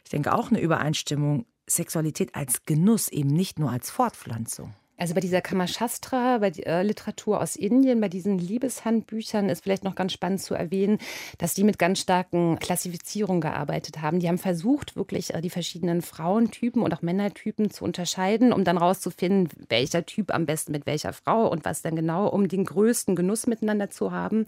ich 0.05 0.11
denke 0.11 0.35
auch 0.35 0.51
eine 0.51 0.61
Übereinstimmung, 0.61 1.47
Sexualität 1.67 2.35
als 2.35 2.65
Genuss, 2.67 3.09
eben 3.09 3.31
nicht 3.31 3.59
nur 3.59 3.71
als 3.71 3.91
Fortpflanzung. 3.91 4.75
Also 4.99 5.15
bei 5.15 5.21
dieser 5.21 5.41
Kamashastra, 5.41 6.39
bei 6.39 6.51
der 6.51 6.67
äh, 6.67 6.83
Literatur 6.83 7.41
aus 7.41 7.57
Indien, 7.57 8.01
bei 8.01 8.09
diesen 8.09 8.39
Liebeshandbüchern 8.39 9.49
ist 9.49 9.63
vielleicht 9.63 9.85
noch 9.85 9.95
ganz 9.95 10.13
spannend 10.13 10.43
zu 10.43 10.55
erwähnen, 10.55 10.99
dass 11.39 11.55
die 11.55 11.65
mit 11.65 11.79
ganz 11.79 12.01
starken 12.01 12.59
Klassifizierungen 12.59 13.41
gearbeitet 13.41 14.01
haben. 14.03 14.21
Die 14.21 14.29
haben 14.29 14.39
versucht, 14.39 14.95
wirklich 14.95 15.35
äh, 15.35 15.41
die 15.41 15.51
verschiedenen 15.51 16.03
Frauentypen 16.03 16.83
und 16.83 16.93
auch 16.95 17.03
Männertypen 17.03 17.71
zu 17.71 17.85
unterscheiden, 17.85 18.53
um 18.53 18.65
dann 18.65 18.77
rauszufinden, 18.77 19.49
welcher 19.71 20.05
Typ 20.05 20.33
am 20.33 20.47
besten 20.47 20.73
mit 20.73 20.87
welcher 20.87 21.13
Frau 21.13 21.51
und 21.51 21.65
was 21.65 21.83
dann 21.83 21.97
genau, 21.97 22.29
um 22.29 22.47
den 22.47 22.65
größten 22.65 23.17
Genuss 23.17 23.47
miteinander 23.47 23.91
zu 23.91 24.13
haben. 24.13 24.47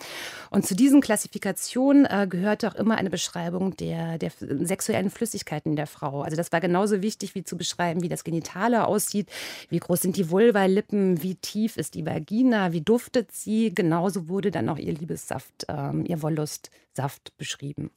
Und 0.51 0.67
zu 0.67 0.77
diesen 0.77 1.01
Klassifikationen 1.01 2.05
äh, 2.05 2.27
gehörte 2.29 2.69
auch 2.69 2.75
immer 2.75 2.97
eine 2.97 3.11
Beschreibung 3.11 3.77
der, 3.77 4.19
der 4.19 4.31
sexuellen 4.39 5.11
Flüssigkeiten 5.11 5.75
der 5.75 5.87
Frau. 5.87 6.21
Also 6.21 6.37
das 6.37 6.53
war 6.53 6.61
genauso 6.61 7.01
wichtig, 7.01 7.35
wie 7.35 7.45
zu 7.45 7.57
beschreiben, 7.57 8.03
wie 8.03 8.09
das 8.09 8.25
Genitale 8.25 8.87
aussieht, 8.87 9.31
wie 9.71 9.79
groß 9.79 10.03
sind 10.03 10.17
die 10.17 10.31
Vulvalippen, 10.35 11.23
wie 11.23 11.37
tief 11.37 11.77
ist 11.77 11.95
die 11.95 12.05
Vagina, 12.05 12.73
wie 12.73 12.81
duftet 12.81 13.31
sie. 13.31 13.73
Genauso 13.73 14.29
wurde 14.29 14.51
dann 14.51 14.69
auch 14.69 14.79
ihr 14.79 14.93
Liebessaft, 14.93 15.67
ähm, 15.69 16.05
ihr 16.07 16.23
Wollustsaft 16.23 17.37
beschrieben. 17.37 17.93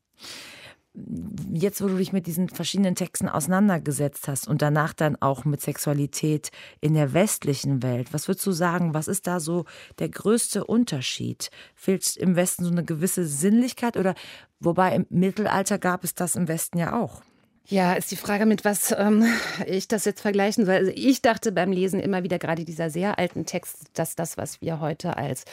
Jetzt, 1.52 1.82
wo 1.82 1.88
du 1.88 1.98
dich 1.98 2.14
mit 2.14 2.28
diesen 2.28 2.48
verschiedenen 2.50 2.94
Texten 2.94 3.28
auseinandergesetzt 3.28 4.28
hast 4.28 4.48
und 4.48 4.62
danach 4.62 4.94
dann 4.94 5.16
auch 5.20 5.46
mit 5.46 5.62
Sexualität 5.62 6.52
in 6.80 6.94
der 6.94 7.14
westlichen 7.14 7.82
Welt, 7.82 8.14
was 8.14 8.28
würdest 8.28 8.46
du 8.46 8.52
sagen, 8.52 8.94
was 8.94 9.08
ist 9.08 9.26
da 9.26 9.40
so 9.40 9.66
der 9.98 10.10
größte 10.10 10.64
Unterschied? 10.64 11.50
Fehlt 11.74 12.18
im 12.18 12.36
Westen 12.36 12.66
so 12.66 12.72
eine 12.72 12.86
gewisse 12.86 13.26
Sinnlichkeit 13.26 13.98
oder 13.98 14.14
wobei 14.60 14.96
im 14.96 15.08
Mittelalter 15.10 15.80
gab 15.80 16.04
es 16.04 16.14
das 16.14 16.36
im 16.36 16.48
Westen 16.48 16.78
ja 16.78 17.02
auch? 17.02 17.24
Ja, 17.70 17.94
ist 17.96 18.12
die 18.12 18.16
Frage, 18.16 18.46
mit 18.46 18.64
was 18.64 18.96
ähm, 18.98 19.26
ich 19.66 19.90
das 19.90 20.06
jetzt 20.06 20.22
vergleichen 20.22 20.66
soll. 20.66 20.76
Also 20.76 20.92
ich 20.96 21.22
dachte 21.22 21.52
beim 21.52 21.74
Lesen 21.74 22.00
immer 22.00 22.24
wieder 22.24 22.40
gerade 22.40 22.64
dieser 22.64 22.90
sehr 22.90 23.20
alten 23.20 23.46
Text, 23.46 23.88
dass 23.94 24.16
das, 24.16 24.38
was 24.38 24.62
wir 24.62 24.80
heute 24.80 25.18
als 25.18 25.44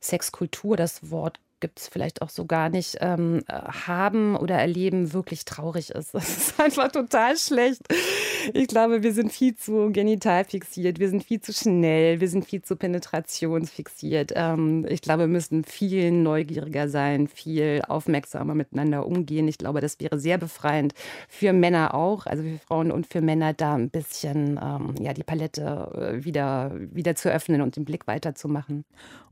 Sexkultur, 0.00 0.76
das 0.76 1.10
Wort 1.10 1.40
gibt 1.64 1.80
es 1.80 1.88
vielleicht 1.88 2.20
auch 2.20 2.28
so 2.28 2.44
gar 2.44 2.68
nicht, 2.68 2.98
ähm, 3.00 3.42
haben 3.48 4.36
oder 4.36 4.56
erleben, 4.56 5.14
wirklich 5.14 5.46
traurig 5.46 5.88
ist. 5.90 6.12
Das 6.24 6.28
ist 6.28 6.60
einfach 6.60 6.92
total 6.92 7.38
schlecht. 7.38 7.80
Ich 8.52 8.68
glaube, 8.68 9.02
wir 9.02 9.14
sind 9.14 9.32
viel 9.32 9.56
zu 9.56 9.90
genital 9.90 10.44
fixiert, 10.44 10.98
wir 10.98 11.08
sind 11.08 11.24
viel 11.24 11.40
zu 11.40 11.54
schnell, 11.54 12.20
wir 12.20 12.28
sind 12.28 12.44
viel 12.44 12.60
zu 12.60 12.76
penetrationsfixiert. 12.76 14.32
Ähm, 14.34 14.84
ich 14.90 15.00
glaube, 15.00 15.20
wir 15.20 15.28
müssen 15.28 15.64
viel 15.64 16.10
neugieriger 16.10 16.90
sein, 16.90 17.28
viel 17.28 17.80
aufmerksamer 17.88 18.54
miteinander 18.54 19.06
umgehen. 19.06 19.48
Ich 19.48 19.56
glaube, 19.56 19.80
das 19.80 19.98
wäre 20.00 20.18
sehr 20.18 20.36
befreiend 20.36 20.92
für 21.28 21.54
Männer 21.54 21.94
auch, 21.94 22.26
also 22.26 22.42
für 22.42 22.58
Frauen 22.58 22.92
und 22.92 23.06
für 23.06 23.22
Männer, 23.22 23.54
da 23.54 23.74
ein 23.74 23.88
bisschen 23.88 24.60
ähm, 24.62 24.94
ja, 25.00 25.14
die 25.14 25.24
Palette 25.24 25.62
äh, 26.18 26.24
wieder, 26.26 26.72
wieder 26.76 27.14
zu 27.14 27.32
öffnen 27.32 27.62
und 27.62 27.76
den 27.76 27.86
Blick 27.86 28.06
weiterzumachen. 28.06 28.84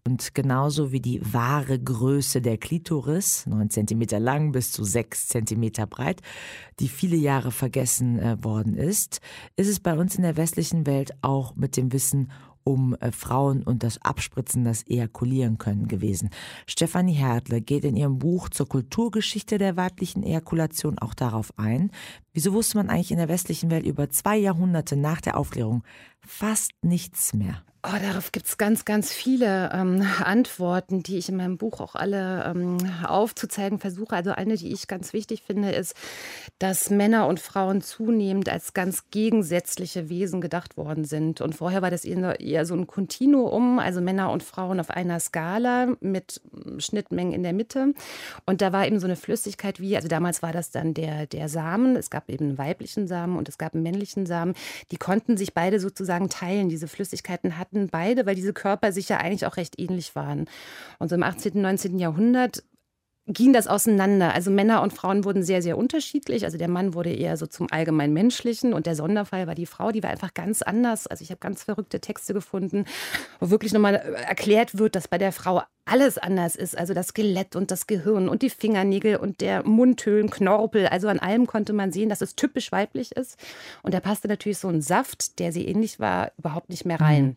Und 0.04 0.34
genauso 0.34 0.90
wie 0.90 1.00
die 1.00 1.20
wahre 1.32 1.78
Größe 1.78 2.42
der 2.42 2.58
Klitoris, 2.58 3.46
9 3.46 3.70
cm 3.70 4.02
lang 4.18 4.50
bis 4.50 4.72
zu 4.72 4.82
6 4.82 5.28
cm 5.28 5.88
breit, 5.88 6.20
die 6.80 6.88
viele 6.88 7.16
Jahre 7.16 7.52
vergessen 7.52 8.18
äh, 8.18 8.42
worden 8.42 8.76
ist, 8.76 9.20
ist 9.54 9.68
es 9.68 9.78
bei 9.78 9.96
uns 9.96 10.16
in 10.16 10.22
der 10.22 10.36
westlichen 10.36 10.86
Welt 10.86 11.12
auch 11.22 11.54
mit 11.54 11.76
dem 11.76 11.92
Wissen 11.92 12.32
um 12.64 12.94
äh, 12.96 13.12
Frauen 13.12 13.62
und 13.62 13.84
das 13.84 14.02
Abspritzen, 14.02 14.64
das 14.64 14.84
Ejakulieren 14.88 15.58
können 15.58 15.86
gewesen. 15.86 16.30
Stefanie 16.66 17.14
Hertle 17.14 17.60
geht 17.60 17.84
in 17.84 17.96
ihrem 17.96 18.18
Buch 18.18 18.48
zur 18.48 18.68
Kulturgeschichte 18.68 19.58
der 19.58 19.76
weiblichen 19.76 20.24
Ejakulation 20.24 20.98
auch 20.98 21.14
darauf 21.14 21.56
ein. 21.58 21.92
Wieso 22.32 22.52
wusste 22.52 22.76
man 22.78 22.90
eigentlich 22.90 23.12
in 23.12 23.18
der 23.18 23.28
westlichen 23.28 23.70
Welt 23.70 23.86
über 23.86 24.10
zwei 24.10 24.36
Jahrhunderte 24.36 24.96
nach 24.96 25.20
der 25.20 25.36
Aufklärung 25.36 25.84
fast 26.20 26.72
nichts 26.82 27.34
mehr? 27.34 27.62
Oh, 27.84 27.98
darauf 28.00 28.30
gibt 28.30 28.46
es 28.46 28.58
ganz, 28.58 28.84
ganz 28.84 29.12
viele 29.12 29.72
ähm, 29.74 30.06
Antworten, 30.22 31.02
die 31.02 31.18
ich 31.18 31.28
in 31.28 31.34
meinem 31.34 31.58
Buch 31.58 31.80
auch 31.80 31.96
alle 31.96 32.44
ähm, 32.44 32.78
aufzuzeigen 33.04 33.80
versuche. 33.80 34.14
Also 34.14 34.30
eine, 34.30 34.56
die 34.56 34.72
ich 34.72 34.86
ganz 34.86 35.12
wichtig 35.12 35.42
finde, 35.42 35.72
ist, 35.72 35.96
dass 36.60 36.90
Männer 36.90 37.26
und 37.26 37.40
Frauen 37.40 37.82
zunehmend 37.82 38.48
als 38.48 38.72
ganz 38.72 39.10
gegensätzliche 39.10 40.08
Wesen 40.08 40.40
gedacht 40.40 40.76
worden 40.76 41.04
sind. 41.04 41.40
Und 41.40 41.56
vorher 41.56 41.82
war 41.82 41.90
das 41.90 42.04
eher 42.04 42.66
so 42.66 42.74
ein 42.74 42.86
Kontinuum, 42.86 43.80
also 43.80 44.00
Männer 44.00 44.30
und 44.30 44.44
Frauen 44.44 44.78
auf 44.78 44.90
einer 44.90 45.18
Skala 45.18 45.96
mit 45.98 46.40
Schnittmengen 46.78 47.32
in 47.32 47.42
der 47.42 47.52
Mitte. 47.52 47.94
Und 48.46 48.60
da 48.60 48.72
war 48.72 48.86
eben 48.86 49.00
so 49.00 49.08
eine 49.08 49.16
Flüssigkeit 49.16 49.80
wie, 49.80 49.96
also 49.96 50.06
damals 50.06 50.40
war 50.40 50.52
das 50.52 50.70
dann 50.70 50.94
der, 50.94 51.26
der 51.26 51.48
Samen. 51.48 51.96
Es 51.96 52.10
gab 52.10 52.30
eben 52.30 52.44
einen 52.44 52.58
weiblichen 52.58 53.08
Samen 53.08 53.36
und 53.36 53.48
es 53.48 53.58
gab 53.58 53.74
einen 53.74 53.82
männlichen 53.82 54.24
Samen. 54.24 54.54
Die 54.92 54.98
konnten 54.98 55.36
sich 55.36 55.52
beide 55.52 55.80
sozusagen 55.80 56.28
teilen. 56.28 56.68
Diese 56.68 56.86
Flüssigkeiten 56.86 57.58
hatten 57.58 57.71
hatten 57.72 57.88
beide, 57.88 58.26
weil 58.26 58.34
diese 58.34 58.52
Körper 58.52 58.92
sich 58.92 59.08
ja 59.08 59.18
eigentlich 59.18 59.46
auch 59.46 59.56
recht 59.56 59.78
ähnlich 59.78 60.14
waren. 60.14 60.46
Und 60.98 61.08
so 61.08 61.14
im 61.14 61.22
18., 61.22 61.60
19. 61.60 61.98
Jahrhundert 61.98 62.62
ging 63.26 63.52
das 63.52 63.68
auseinander. 63.68 64.34
Also 64.34 64.50
Männer 64.50 64.82
und 64.82 64.92
Frauen 64.92 65.24
wurden 65.24 65.42
sehr, 65.42 65.62
sehr 65.62 65.78
unterschiedlich. 65.78 66.44
Also 66.44 66.58
der 66.58 66.68
Mann 66.68 66.94
wurde 66.94 67.12
eher 67.12 67.36
so 67.36 67.46
zum 67.46 67.70
allgemein 67.70 68.12
menschlichen 68.12 68.74
und 68.74 68.86
der 68.86 68.96
Sonderfall 68.96 69.46
war 69.46 69.54
die 69.54 69.66
Frau, 69.66 69.92
die 69.92 70.02
war 70.02 70.10
einfach 70.10 70.34
ganz 70.34 70.62
anders. 70.62 71.06
Also 71.06 71.22
ich 71.22 71.30
habe 71.30 71.38
ganz 71.38 71.62
verrückte 71.62 72.00
Texte 72.00 72.34
gefunden, 72.34 72.84
wo 73.38 73.50
wirklich 73.50 73.72
nochmal 73.72 73.94
erklärt 73.94 74.78
wird, 74.78 74.96
dass 74.96 75.08
bei 75.08 75.18
der 75.18 75.32
Frau 75.32 75.62
alles 75.84 76.16
anders 76.16 76.54
ist. 76.54 76.78
Also 76.78 76.94
das 76.94 77.08
Skelett 77.08 77.56
und 77.56 77.70
das 77.70 77.86
Gehirn 77.86 78.28
und 78.28 78.42
die 78.42 78.50
Fingernägel 78.50 79.16
und 79.16 79.40
der 79.40 79.66
Mundhöhlenknorpel. 79.66 80.86
Also 80.86 81.08
an 81.08 81.18
allem 81.18 81.46
konnte 81.46 81.72
man 81.72 81.92
sehen, 81.92 82.08
dass 82.08 82.20
es 82.20 82.36
typisch 82.36 82.70
weiblich 82.70 83.12
ist. 83.12 83.36
Und 83.82 83.92
da 83.92 84.00
passte 84.00 84.28
natürlich 84.28 84.58
so 84.58 84.68
ein 84.68 84.80
Saft, 84.80 85.38
der 85.38 85.52
sehr 85.52 85.66
ähnlich 85.66 85.98
war, 85.98 86.32
überhaupt 86.38 86.70
nicht 86.70 86.84
mehr 86.84 87.00
rein. 87.00 87.24
Mhm. 87.24 87.36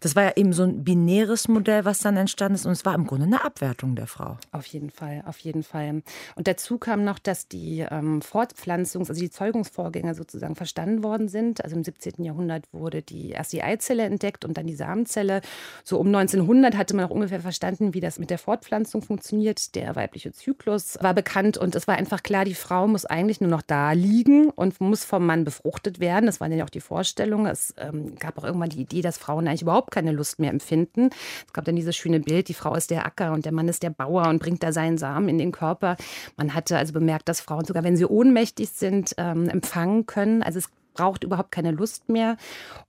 Das 0.00 0.16
war 0.16 0.24
ja 0.24 0.32
eben 0.36 0.52
so 0.52 0.64
ein 0.64 0.82
binäres 0.82 1.48
Modell, 1.48 1.84
was 1.84 2.00
dann 2.00 2.16
entstanden 2.16 2.56
ist. 2.56 2.66
Und 2.66 2.72
es 2.72 2.84
war 2.84 2.94
im 2.94 3.06
Grunde 3.06 3.26
eine 3.26 3.44
Abwertung 3.44 3.94
der 3.94 4.06
Frau. 4.08 4.36
Auf 4.50 4.66
jeden 4.66 4.90
Fall, 4.90 5.15
auf 5.26 5.38
jeden 5.38 5.62
Fall. 5.62 6.02
Und 6.34 6.48
dazu 6.48 6.78
kam 6.78 7.04
noch, 7.04 7.18
dass 7.18 7.48
die 7.48 7.86
ähm, 7.90 8.20
Fortpflanzungs-, 8.22 9.08
also 9.08 9.20
die 9.20 9.30
Zeugungsvorgänge 9.30 10.14
sozusagen 10.14 10.56
verstanden 10.56 11.02
worden 11.02 11.28
sind. 11.28 11.62
Also 11.62 11.76
im 11.76 11.84
17. 11.84 12.24
Jahrhundert 12.24 12.64
wurde 12.72 13.02
die 13.02 13.30
erst 13.30 13.52
die 13.52 13.62
Eizelle 13.62 14.04
entdeckt 14.04 14.44
und 14.44 14.56
dann 14.56 14.66
die 14.66 14.74
Samenzelle. 14.74 15.40
So 15.84 15.98
um 15.98 16.08
1900 16.08 16.76
hatte 16.76 16.96
man 16.96 17.04
auch 17.04 17.10
ungefähr 17.10 17.40
verstanden, 17.40 17.76
verstanden, 17.76 17.94
wie 17.94 18.00
das 18.00 18.18
mit 18.18 18.30
der 18.30 18.38
Fortpflanzung 18.38 19.02
funktioniert. 19.02 19.74
Der 19.74 19.96
weibliche 19.96 20.32
Zyklus 20.32 20.98
war 21.00 21.14
bekannt 21.14 21.56
und 21.56 21.74
es 21.74 21.88
war 21.88 21.96
einfach 21.96 22.22
klar, 22.22 22.44
die 22.44 22.54
Frau 22.54 22.86
muss 22.86 23.04
eigentlich 23.04 23.40
nur 23.40 23.50
noch 23.50 23.62
da 23.62 23.92
liegen 23.92 24.50
und 24.50 24.80
muss 24.80 25.04
vom 25.04 25.26
Mann 25.26 25.44
befruchtet 25.44 26.00
werden. 26.00 26.26
Das 26.26 26.40
waren 26.40 26.52
ja 26.52 26.64
auch 26.64 26.70
die 26.70 26.80
Vorstellungen. 26.80 27.46
Es 27.46 27.74
ähm, 27.78 28.14
gab 28.16 28.38
auch 28.38 28.44
irgendwann 28.44 28.70
die 28.70 28.80
Idee, 28.80 29.02
dass 29.02 29.18
Frauen 29.18 29.48
eigentlich 29.48 29.62
überhaupt 29.62 29.90
keine 29.90 30.12
Lust 30.12 30.38
mehr 30.38 30.50
empfinden. 30.50 31.10
Es 31.46 31.52
gab 31.52 31.64
dann 31.64 31.76
dieses 31.76 31.96
schöne 31.96 32.20
Bild, 32.20 32.48
die 32.48 32.54
Frau 32.54 32.74
ist 32.74 32.90
der 32.90 33.06
Acker 33.06 33.32
und 33.32 33.44
der 33.44 33.52
Mann 33.52 33.68
ist 33.68 33.82
der 33.82 33.90
Bauer 33.90 34.28
und 34.28 34.38
bringt 34.38 34.62
da 34.62 34.72
seinen 34.72 34.98
Samen 35.06 35.28
in 35.28 35.38
den 35.38 35.52
Körper. 35.52 35.96
Man 36.36 36.52
hatte 36.54 36.76
also 36.76 36.92
bemerkt, 36.92 37.28
dass 37.28 37.40
Frauen 37.40 37.64
sogar, 37.64 37.84
wenn 37.84 37.96
sie 37.96 38.06
ohnmächtig 38.06 38.70
sind, 38.70 39.14
ähm, 39.18 39.48
empfangen 39.48 40.06
können. 40.06 40.42
Also 40.42 40.58
es 40.58 40.68
braucht 40.94 41.22
überhaupt 41.22 41.52
keine 41.52 41.70
Lust 41.70 42.08
mehr. 42.08 42.36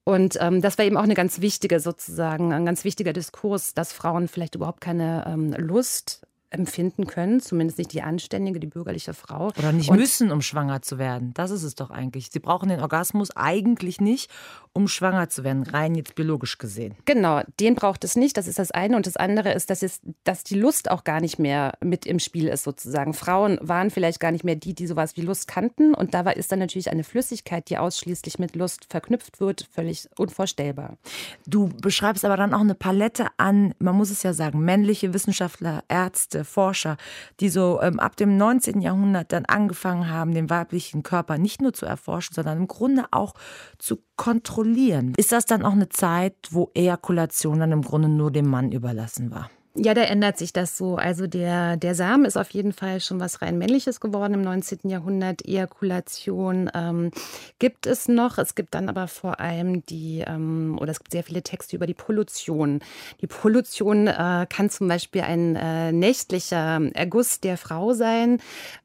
Und 0.03 0.37
ähm, 0.41 0.61
das 0.61 0.77
war 0.77 0.85
eben 0.85 0.97
auch 0.97 1.03
eine 1.03 1.13
ganz 1.13 1.41
wichtige 1.41 1.79
sozusagen, 1.79 2.53
ein 2.53 2.65
ganz 2.65 2.83
wichtiger 2.83 3.13
Diskurs, 3.13 3.73
dass 3.73 3.93
Frauen 3.93 4.27
vielleicht 4.27 4.55
überhaupt 4.55 4.81
keine 4.81 5.25
ähm, 5.27 5.53
Lust 5.57 6.26
empfinden 6.49 7.07
können, 7.07 7.41
zumindest 7.41 7.77
nicht 7.77 7.91
die 7.93 8.01
anständige, 8.01 8.59
die 8.59 8.67
bürgerliche 8.67 9.13
Frau. 9.13 9.47
Oder 9.57 9.71
nicht 9.73 9.89
und 9.89 9.97
müssen, 9.97 10.31
um 10.31 10.41
schwanger 10.41 10.81
zu 10.81 10.97
werden. 10.97 11.33
Das 11.33 11.51
ist 11.51 11.63
es 11.63 11.75
doch 11.75 11.89
eigentlich. 11.91 12.29
Sie 12.31 12.39
brauchen 12.39 12.69
den 12.69 12.79
Orgasmus 12.79 13.35
eigentlich 13.35 13.99
nicht, 13.99 14.31
um 14.73 14.87
schwanger 14.87 15.27
zu 15.27 15.43
werden, 15.43 15.63
rein 15.63 15.95
jetzt 15.95 16.15
biologisch 16.15 16.57
gesehen. 16.57 16.95
Genau, 17.05 17.41
den 17.59 17.75
braucht 17.75 18.03
es 18.03 18.15
nicht. 18.15 18.37
Das 18.37 18.47
ist 18.47 18.59
das 18.59 18.71
eine. 18.71 18.95
Und 18.95 19.07
das 19.07 19.17
andere 19.17 19.51
ist, 19.51 19.69
dass, 19.69 19.83
es, 19.83 19.99
dass 20.23 20.43
die 20.43 20.55
Lust 20.55 20.89
auch 20.91 21.03
gar 21.03 21.19
nicht 21.19 21.39
mehr 21.39 21.73
mit 21.83 22.05
im 22.05 22.19
Spiel 22.19 22.47
ist, 22.47 22.63
sozusagen. 22.63 23.13
Frauen 23.13 23.57
waren 23.61 23.89
vielleicht 23.89 24.19
gar 24.19 24.31
nicht 24.31 24.43
mehr 24.43 24.55
die, 24.55 24.73
die 24.73 24.87
sowas 24.87 25.17
wie 25.17 25.21
Lust 25.21 25.47
kannten. 25.47 25.93
Und 25.93 26.13
da 26.13 26.29
ist 26.29 26.51
dann 26.51 26.59
natürlich 26.59 26.91
eine 26.91 27.03
Flüssigkeit, 27.03 27.69
die 27.69 27.77
ausschließlich 27.77 28.39
mit 28.39 28.55
Lust 28.55 28.85
verknüpft 28.89 29.39
wird, 29.39 29.67
völlig 29.71 30.07
unvorstellbar. 30.17 30.97
Du 31.45 31.69
beschreibst 31.81 32.23
aber 32.23 32.37
dann 32.37 32.53
auch 32.53 32.61
eine 32.61 32.75
Palette 32.75 33.27
an, 33.37 33.73
man 33.79 33.95
muss 33.95 34.11
es 34.11 34.23
ja 34.23 34.33
sagen, 34.33 34.59
männliche 34.59 35.13
Wissenschaftler, 35.13 35.83
Ärzte, 35.87 36.36
Ärzte, 36.37 36.43
Forscher, 36.43 36.97
die 37.39 37.49
so 37.49 37.79
ähm, 37.81 37.99
ab 37.99 38.15
dem 38.15 38.37
19. 38.37 38.81
Jahrhundert 38.81 39.31
dann 39.31 39.45
angefangen 39.45 40.09
haben, 40.09 40.33
den 40.33 40.49
weiblichen 40.49 41.03
Körper 41.03 41.37
nicht 41.37 41.61
nur 41.61 41.73
zu 41.73 41.85
erforschen, 41.85 42.33
sondern 42.33 42.57
im 42.57 42.67
Grunde 42.67 43.05
auch 43.11 43.33
zu 43.77 43.99
kontrollieren. 44.15 45.13
Ist 45.17 45.31
das 45.31 45.45
dann 45.45 45.63
auch 45.63 45.73
eine 45.73 45.89
Zeit, 45.89 46.35
wo 46.51 46.71
Ejakulation 46.73 47.59
dann 47.59 47.71
im 47.71 47.81
Grunde 47.81 48.09
nur 48.09 48.31
dem 48.31 48.49
Mann 48.49 48.71
überlassen 48.71 49.31
war? 49.31 49.49
Ja, 49.79 49.93
da 49.93 50.01
ändert 50.01 50.39
sich 50.39 50.53
das 50.53 50.75
so. 50.75 50.95
Also 50.95 51.27
der, 51.27 51.77
der 51.77 51.93
Samen 51.93 52.25
ist 52.25 52.35
auf 52.35 52.49
jeden 52.49 52.73
Fall 52.73 52.99
schon 52.99 53.19
was 53.19 53.43
rein 53.43 53.59
männliches 53.59 53.99
geworden 53.99 54.33
im 54.33 54.41
19. 54.41 54.89
Jahrhundert. 54.89 55.45
Ejakulation 55.45 56.71
ähm, 56.73 57.11
gibt 57.59 57.85
es 57.85 58.07
noch. 58.07 58.39
Es 58.39 58.55
gibt 58.55 58.73
dann 58.73 58.89
aber 58.89 59.07
vor 59.07 59.39
allem 59.39 59.85
die, 59.85 60.23
ähm, 60.25 60.79
oder 60.81 60.89
es 60.89 60.97
gibt 60.97 61.11
sehr 61.11 61.23
viele 61.23 61.43
Texte 61.43 61.75
über 61.75 61.85
die 61.85 61.93
Pollution. 61.93 62.79
Die 63.21 63.27
Pollution 63.27 64.07
äh, 64.07 64.47
kann 64.49 64.71
zum 64.71 64.87
Beispiel 64.87 65.21
ein 65.21 65.55
äh, 65.55 65.91
nächtlicher 65.91 66.81
Erguss 66.95 67.39
der 67.39 67.57
Frau 67.57 67.93
sein 67.93 68.39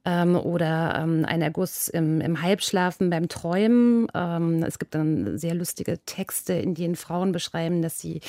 ähm, 0.05 0.37
oder 0.37 0.97
ähm, 0.99 1.25
ein 1.27 1.41
Erguss 1.41 1.89
im, 1.89 2.21
im 2.21 2.43
Halbschlafen 2.43 3.09
beim 3.09 3.29
Träumen. 3.29 4.09
Ähm, 4.15 4.63
es 4.63 4.79
gibt 4.79 4.95
dann 4.95 5.39
sehr 5.39 5.55
lustige 5.55 6.05
Texte, 6.05 6.53
in 6.53 6.75
denen 6.75 6.97
Frauen 6.97 7.33
beschreiben, 7.33 7.81
dass 7.81 7.99
sie 7.99 8.21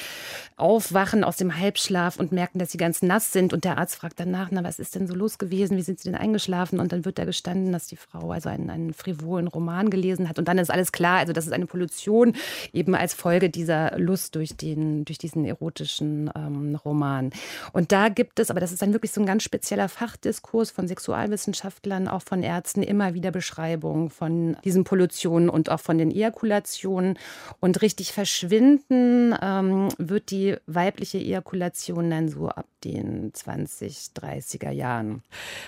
aufwachen 0.55 1.25
aus 1.25 1.35
dem 1.35 1.59
Halbschlaf 1.59 2.17
und 2.17 2.31
merken, 2.31 2.52
dass 2.59 2.71
sie 2.71 2.77
ganz 2.77 3.01
nass 3.01 3.33
sind. 3.33 3.53
Und 3.53 3.63
der 3.63 3.77
Arzt 3.77 3.95
fragt 3.95 4.19
danach, 4.19 4.49
na, 4.51 4.63
was 4.63 4.79
ist 4.79 4.95
denn 4.95 5.07
so 5.07 5.15
los 5.15 5.37
gewesen? 5.37 5.77
Wie 5.77 5.81
sind 5.81 5.99
sie 5.99 6.09
denn 6.09 6.19
eingeschlafen? 6.19 6.79
Und 6.79 6.91
dann 6.91 7.05
wird 7.05 7.17
da 7.17 7.25
gestanden, 7.25 7.71
dass 7.71 7.87
die 7.87 7.95
Frau 7.95 8.31
also 8.31 8.49
einen, 8.49 8.69
einen 8.69 8.93
frivolen 8.93 9.47
Roman 9.47 9.89
gelesen 9.89 10.29
hat. 10.29 10.39
Und 10.39 10.47
dann 10.47 10.57
ist 10.57 10.71
alles 10.71 10.91
klar. 10.91 11.19
Also, 11.19 11.33
das 11.33 11.45
ist 11.45 11.53
eine 11.53 11.65
Pollution 11.65 12.35
eben 12.71 12.95
als 12.95 13.13
Folge 13.13 13.49
dieser 13.49 13.97
Lust 13.97 14.35
durch, 14.35 14.55
den, 14.55 15.05
durch 15.05 15.17
diesen 15.17 15.45
erotischen 15.45 16.29
ähm, 16.35 16.75
Roman. 16.75 17.31
Und 17.71 17.91
da 17.91 18.09
gibt 18.09 18.39
es, 18.39 18.49
aber 18.49 18.59
das 18.59 18.71
ist 18.71 18.81
dann 18.81 18.93
wirklich 18.93 19.11
so 19.11 19.21
ein 19.21 19.27
ganz 19.27 19.43
spezieller 19.43 19.89
Fachdiskurs 19.89 20.71
von 20.71 20.87
Sexualwissenschaftlern, 20.87 22.07
auch 22.07 22.21
von 22.21 22.43
Ärzten, 22.43 22.83
immer 22.83 23.13
wieder 23.13 23.31
Beschreibungen 23.31 24.09
von 24.09 24.57
diesen 24.63 24.83
Pollutionen 24.83 25.49
und 25.49 25.69
auch 25.69 25.79
von 25.79 25.97
den 25.97 26.11
Ejakulationen. 26.11 27.17
Und 27.59 27.81
richtig 27.81 28.11
verschwinden 28.11 29.35
ähm, 29.41 29.89
wird 29.97 30.31
die 30.31 30.55
weibliche 30.67 31.17
Ejakulation 31.17 32.09
dann 32.09 32.32
so 32.33 32.49
ab 32.49 32.67
den 32.83 33.33
20, 33.33 34.11
30er 34.15 34.71
Jahren. 34.71 35.23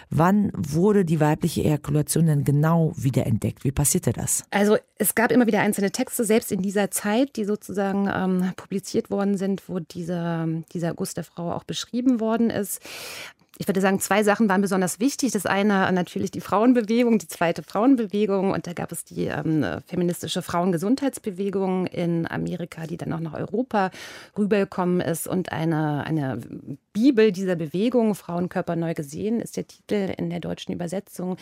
Wann 0.10 0.52
wurde 0.56 1.06
die 1.06 1.20
weibliche 1.20 1.64
Ejakulation 1.64 2.26
denn 2.26 2.44
genau 2.44 2.94
wiederentdeckt? 2.96 3.64
Wie 3.64 3.72
passierte 3.72 4.12
das? 4.12 4.44
Also 4.52 4.78
es 4.98 5.16
gab 5.16 5.32
immer 5.32 5.48
wieder 5.48 5.62
einzelne 5.62 5.92
Texte, 5.92 6.26
selbst 6.26 6.52
in 6.52 6.62
dieser 6.62 6.92
Zeit, 6.92 7.36
die 7.36 7.46
sozusagen 7.46 8.10
ähm, 8.14 8.54
publiziert 8.56 9.10
worden 9.10 9.38
sind, 9.38 9.68
wo 9.70 9.80
dieser, 9.80 10.48
dieser 10.74 10.94
Guss 10.94 11.14
der 11.14 11.24
Frau 11.24 11.54
auch 11.54 11.64
beschrieben 11.64 12.20
worden 12.20 12.50
ist 12.50 12.82
ich 13.58 13.68
würde 13.68 13.80
sagen, 13.80 14.00
zwei 14.00 14.24
Sachen 14.24 14.50
waren 14.50 14.62
besonders 14.62 15.00
wichtig. 15.00 15.32
Das 15.32 15.46
eine 15.46 15.92
natürlich 15.94 16.32
die 16.32 16.42
Frauenbewegung, 16.42 17.20
die 17.20 17.28
zweite 17.28 17.64
Frauenbewegung. 17.64 18.52
Und 18.52 18.68
da 18.68 18.74
gab 18.74 18.92
es 18.92 19.06
die 19.06 19.26
ähm, 19.28 19.66
feministische 19.88 20.42
Frauengesundheitsbewegung 20.42 21.88
in 21.88 22.30
Amerika, 22.30 22.86
die 22.86 22.98
dann 22.98 23.14
auch 23.14 23.20
nach 23.20 23.34
Europa 23.34 23.92
rübergekommen 24.38 25.00
ist. 25.00 25.28
Und 25.28 25.54
eine, 25.54 26.06
eine 26.06 26.40
Bibel 26.92 27.32
dieser 27.32 27.56
Bewegung, 27.56 28.14
Frauenkörper 28.14 28.76
neu 28.76 28.94
gesehen, 28.94 29.40
ist 29.40 29.56
der 29.56 29.68
Titel 29.68 30.14
in 30.18 30.30
der 30.30 30.42
deutschen 30.42 30.74
Übersetzung. 30.74 31.38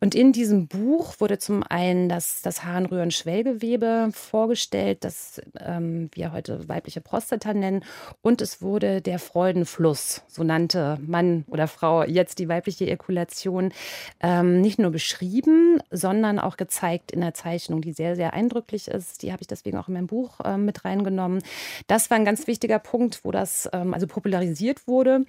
Und 0.00 0.16
in 0.16 0.32
diesem 0.32 0.66
Buch 0.66 1.14
wurde 1.18 1.38
zum 1.38 1.62
einen 1.62 2.08
das, 2.08 2.42
das 2.42 2.64
Harnröhren-Schwellgewebe 2.64 4.10
vorgestellt, 4.12 5.04
das 5.04 5.40
ähm, 5.60 6.10
wir 6.12 6.32
heute 6.32 6.68
weibliche 6.68 7.00
Prostata 7.00 7.54
nennen. 7.54 7.84
Und 8.20 8.40
es 8.40 8.62
wurde 8.62 9.00
der 9.00 9.20
Freudenfluss, 9.20 10.22
so 10.26 10.42
nannte 10.42 10.98
man 11.06 11.44
oder 11.52 11.68
Frau 11.68 12.02
jetzt 12.04 12.38
die 12.38 12.48
weibliche 12.48 12.86
Ejakulation 12.86 13.72
ähm, 14.20 14.60
nicht 14.60 14.78
nur 14.78 14.90
beschrieben, 14.90 15.80
sondern 15.90 16.38
auch 16.38 16.56
gezeigt 16.56 17.12
in 17.12 17.20
der 17.20 17.34
Zeichnung, 17.34 17.82
die 17.82 17.92
sehr, 17.92 18.16
sehr 18.16 18.32
eindrücklich 18.32 18.88
ist. 18.88 19.22
Die 19.22 19.32
habe 19.32 19.42
ich 19.42 19.46
deswegen 19.46 19.76
auch 19.78 19.88
in 19.88 19.94
meinem 19.94 20.06
Buch 20.06 20.40
äh, 20.40 20.56
mit 20.56 20.84
reingenommen. 20.84 21.42
Das 21.86 22.10
war 22.10 22.16
ein 22.16 22.24
ganz 22.24 22.46
wichtiger 22.46 22.78
Punkt, 22.78 23.20
wo 23.24 23.30
das 23.30 23.68
ähm, 23.72 23.94
also 23.94 24.06
popularisiert 24.06 24.86
wurde. 24.86 25.24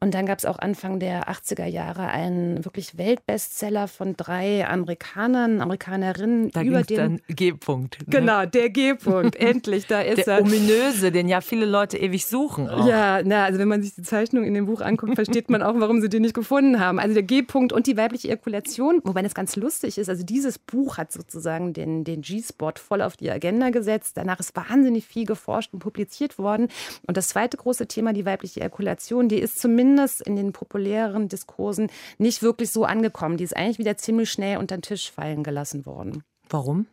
Und 0.00 0.14
dann 0.14 0.26
gab 0.26 0.38
es 0.38 0.44
auch 0.44 0.58
Anfang 0.58 0.98
der 0.98 1.28
80er 1.28 1.66
Jahre 1.66 2.08
einen 2.08 2.64
wirklich 2.64 2.98
Weltbestseller 2.98 3.88
von 3.88 4.16
drei 4.16 4.66
Amerikanern, 4.66 5.60
Amerikanerinnen 5.60 6.50
da 6.50 6.62
über 6.62 6.82
den 6.82 7.20
G-Punkt. 7.28 7.98
Ne? 8.00 8.06
Genau, 8.08 8.46
der 8.46 8.70
G-Punkt. 8.70 9.36
Endlich, 9.40 9.86
da 9.86 10.00
ist 10.00 10.26
der 10.26 10.38
er. 10.38 10.42
ominöse, 10.42 11.12
den 11.12 11.28
ja 11.28 11.40
viele 11.40 11.66
Leute 11.66 11.98
ewig 11.98 12.26
suchen. 12.26 12.68
Auch. 12.68 12.86
Ja, 12.86 13.22
na, 13.22 13.44
also 13.44 13.58
wenn 13.58 13.68
man 13.68 13.82
sich 13.82 13.94
die 13.94 14.02
Zeichnung 14.02 14.44
in 14.44 14.54
dem 14.54 14.66
Buch 14.66 14.80
anguckt, 14.80 15.14
versteht 15.14 15.50
man 15.50 15.62
auch, 15.62 15.67
warum 15.76 16.00
sie 16.00 16.08
den 16.08 16.22
nicht 16.22 16.34
gefunden 16.34 16.80
haben. 16.80 16.98
Also 16.98 17.14
der 17.14 17.22
G-Punkt 17.22 17.72
und 17.72 17.86
die 17.86 17.96
weibliche 17.96 18.28
Ejakulation, 18.28 19.00
wobei 19.04 19.22
das 19.22 19.34
ganz 19.34 19.56
lustig 19.56 19.98
ist. 19.98 20.08
Also 20.08 20.24
dieses 20.24 20.58
Buch 20.58 20.98
hat 20.98 21.12
sozusagen 21.12 21.72
den, 21.72 22.04
den 22.04 22.22
G-Spot 22.22 22.72
voll 22.76 23.02
auf 23.02 23.16
die 23.16 23.30
Agenda 23.30 23.70
gesetzt. 23.70 24.16
Danach 24.16 24.40
ist 24.40 24.56
wahnsinnig 24.56 25.06
viel 25.06 25.26
geforscht 25.26 25.72
und 25.72 25.80
publiziert 25.80 26.38
worden. 26.38 26.68
Und 27.06 27.16
das 27.16 27.28
zweite 27.28 27.56
große 27.56 27.86
Thema, 27.86 28.12
die 28.12 28.26
weibliche 28.26 28.60
Ejakulation, 28.60 29.28
die 29.28 29.38
ist 29.38 29.58
zumindest 29.60 30.22
in 30.22 30.36
den 30.36 30.52
populären 30.52 31.28
Diskursen 31.28 31.90
nicht 32.18 32.42
wirklich 32.42 32.70
so 32.70 32.84
angekommen. 32.84 33.36
Die 33.36 33.44
ist 33.44 33.56
eigentlich 33.56 33.78
wieder 33.78 33.96
ziemlich 33.96 34.30
schnell 34.30 34.58
unter 34.58 34.76
den 34.76 34.82
Tisch 34.82 35.10
fallen 35.10 35.42
gelassen 35.42 35.86
worden. 35.86 36.24
Warum? 36.48 36.86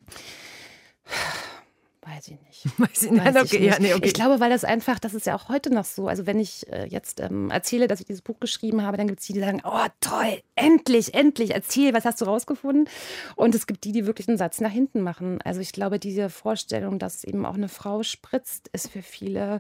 Weiß 2.16 2.28
ich 2.28 2.40
nicht. 2.42 2.80
Weiß 2.80 3.04
ich, 3.04 3.12
Nein, 3.12 3.34
Weiß 3.34 3.44
okay, 3.44 3.56
ich, 3.56 3.62
nicht. 3.62 3.74
Ja, 3.74 3.80
nee, 3.80 3.94
okay. 3.94 4.06
ich 4.06 4.14
glaube, 4.14 4.40
weil 4.40 4.50
das 4.50 4.64
einfach, 4.64 5.00
das 5.00 5.14
ist 5.14 5.26
ja 5.26 5.36
auch 5.36 5.50
heute 5.50 5.74
noch 5.74 5.86
so. 5.86 6.08
Also 6.08 6.28
wenn 6.28 6.40
ich 6.40 6.72
äh, 6.72 6.86
jetzt 6.88 7.20
ähm, 7.20 7.50
erzähle, 7.50 7.88
dass 7.88 8.00
ich 8.00 8.06
dieses 8.06 8.22
Buch 8.22 8.40
geschrieben 8.40 8.84
habe, 8.84 8.98
dann 8.98 9.08
gibt 9.08 9.22
es 9.22 9.28
die, 9.28 9.34
die 9.34 9.40
sagen, 9.40 9.62
oh 9.64 9.86
toll, 10.02 10.42
endlich, 10.56 11.14
endlich, 11.16 11.52
erzähl, 11.56 11.94
was 11.94 12.06
hast 12.06 12.22
du 12.22 12.26
rausgefunden? 12.26 12.88
Und 13.36 13.56
es 13.56 13.66
gibt 13.66 13.84
die, 13.86 13.92
die 13.92 14.06
wirklich 14.06 14.28
einen 14.28 14.38
Satz 14.38 14.62
nach 14.62 14.72
hinten 14.72 15.02
machen. 15.02 15.42
Also 15.44 15.62
ich 15.62 15.72
glaube, 15.72 15.98
diese 15.98 16.30
Vorstellung, 16.30 17.00
dass 17.00 17.24
eben 17.24 17.46
auch 17.46 17.56
eine 17.56 17.70
Frau 17.70 18.04
spritzt, 18.04 18.70
ist 18.72 18.92
für 18.92 19.02
viele 19.02 19.60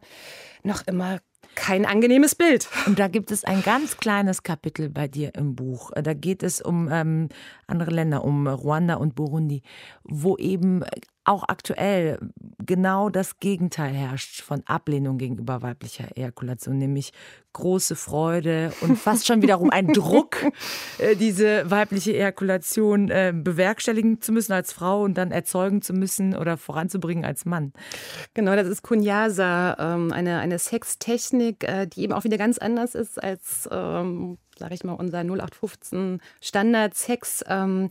noch 0.63 0.85
immer 0.85 1.19
kein 1.55 1.85
angenehmes 1.85 2.35
Bild. 2.35 2.67
Und 2.85 2.99
da 2.99 3.07
gibt 3.07 3.31
es 3.31 3.43
ein 3.43 3.63
ganz 3.63 3.97
kleines 3.97 4.43
Kapitel 4.43 4.89
bei 4.89 5.07
dir 5.07 5.33
im 5.35 5.55
Buch. 5.55 5.91
Da 5.95 6.13
geht 6.13 6.43
es 6.43 6.61
um 6.61 6.89
ähm, 6.91 7.29
andere 7.67 7.91
Länder, 7.91 8.23
um 8.23 8.47
Ruanda 8.47 8.95
und 8.95 9.15
Burundi, 9.15 9.61
wo 10.03 10.37
eben 10.37 10.83
auch 11.25 11.43
aktuell 11.47 12.19
genau 12.65 13.09
das 13.09 13.39
Gegenteil 13.39 13.93
herrscht 13.93 14.41
von 14.41 14.63
Ablehnung 14.65 15.17
gegenüber 15.17 15.61
weiblicher 15.61 16.15
Ejakulation, 16.15 16.77
nämlich 16.77 17.13
große 17.53 17.95
Freude 17.95 18.73
und 18.81 18.97
fast 18.97 19.25
schon 19.25 19.41
wiederum 19.41 19.69
ein 19.69 19.87
Druck, 19.87 20.37
äh, 20.99 21.15
diese 21.15 21.69
weibliche 21.69 22.13
Ejakulation 22.13 23.09
äh, 23.09 23.33
bewerkstelligen 23.35 24.21
zu 24.21 24.31
müssen 24.31 24.53
als 24.53 24.73
Frau 24.73 25.03
und 25.03 25.17
dann 25.17 25.31
erzeugen 25.31 25.81
zu 25.81 25.93
müssen 25.93 26.35
oder 26.35 26.57
voranzubringen 26.57 27.25
als 27.25 27.45
Mann. 27.45 27.73
Genau, 28.33 28.55
das 28.55 28.67
ist 28.67 28.83
Kunyasa, 28.83 29.77
ähm, 29.79 30.11
eine, 30.11 30.39
eine 30.39 30.59
Sextechnik, 30.59 31.63
äh, 31.63 31.87
die 31.87 32.01
eben 32.01 32.13
auch 32.13 32.23
wieder 32.23 32.37
ganz 32.37 32.57
anders 32.57 32.93
ist 32.93 33.21
als 33.23 33.67
ähm, 33.71 34.37
sage 34.57 34.73
ich 34.73 34.83
mal, 34.83 34.93
unser 34.93 35.19
0815 35.19 36.21
Standard-Sex, 36.41 37.45
ähm, 37.47 37.89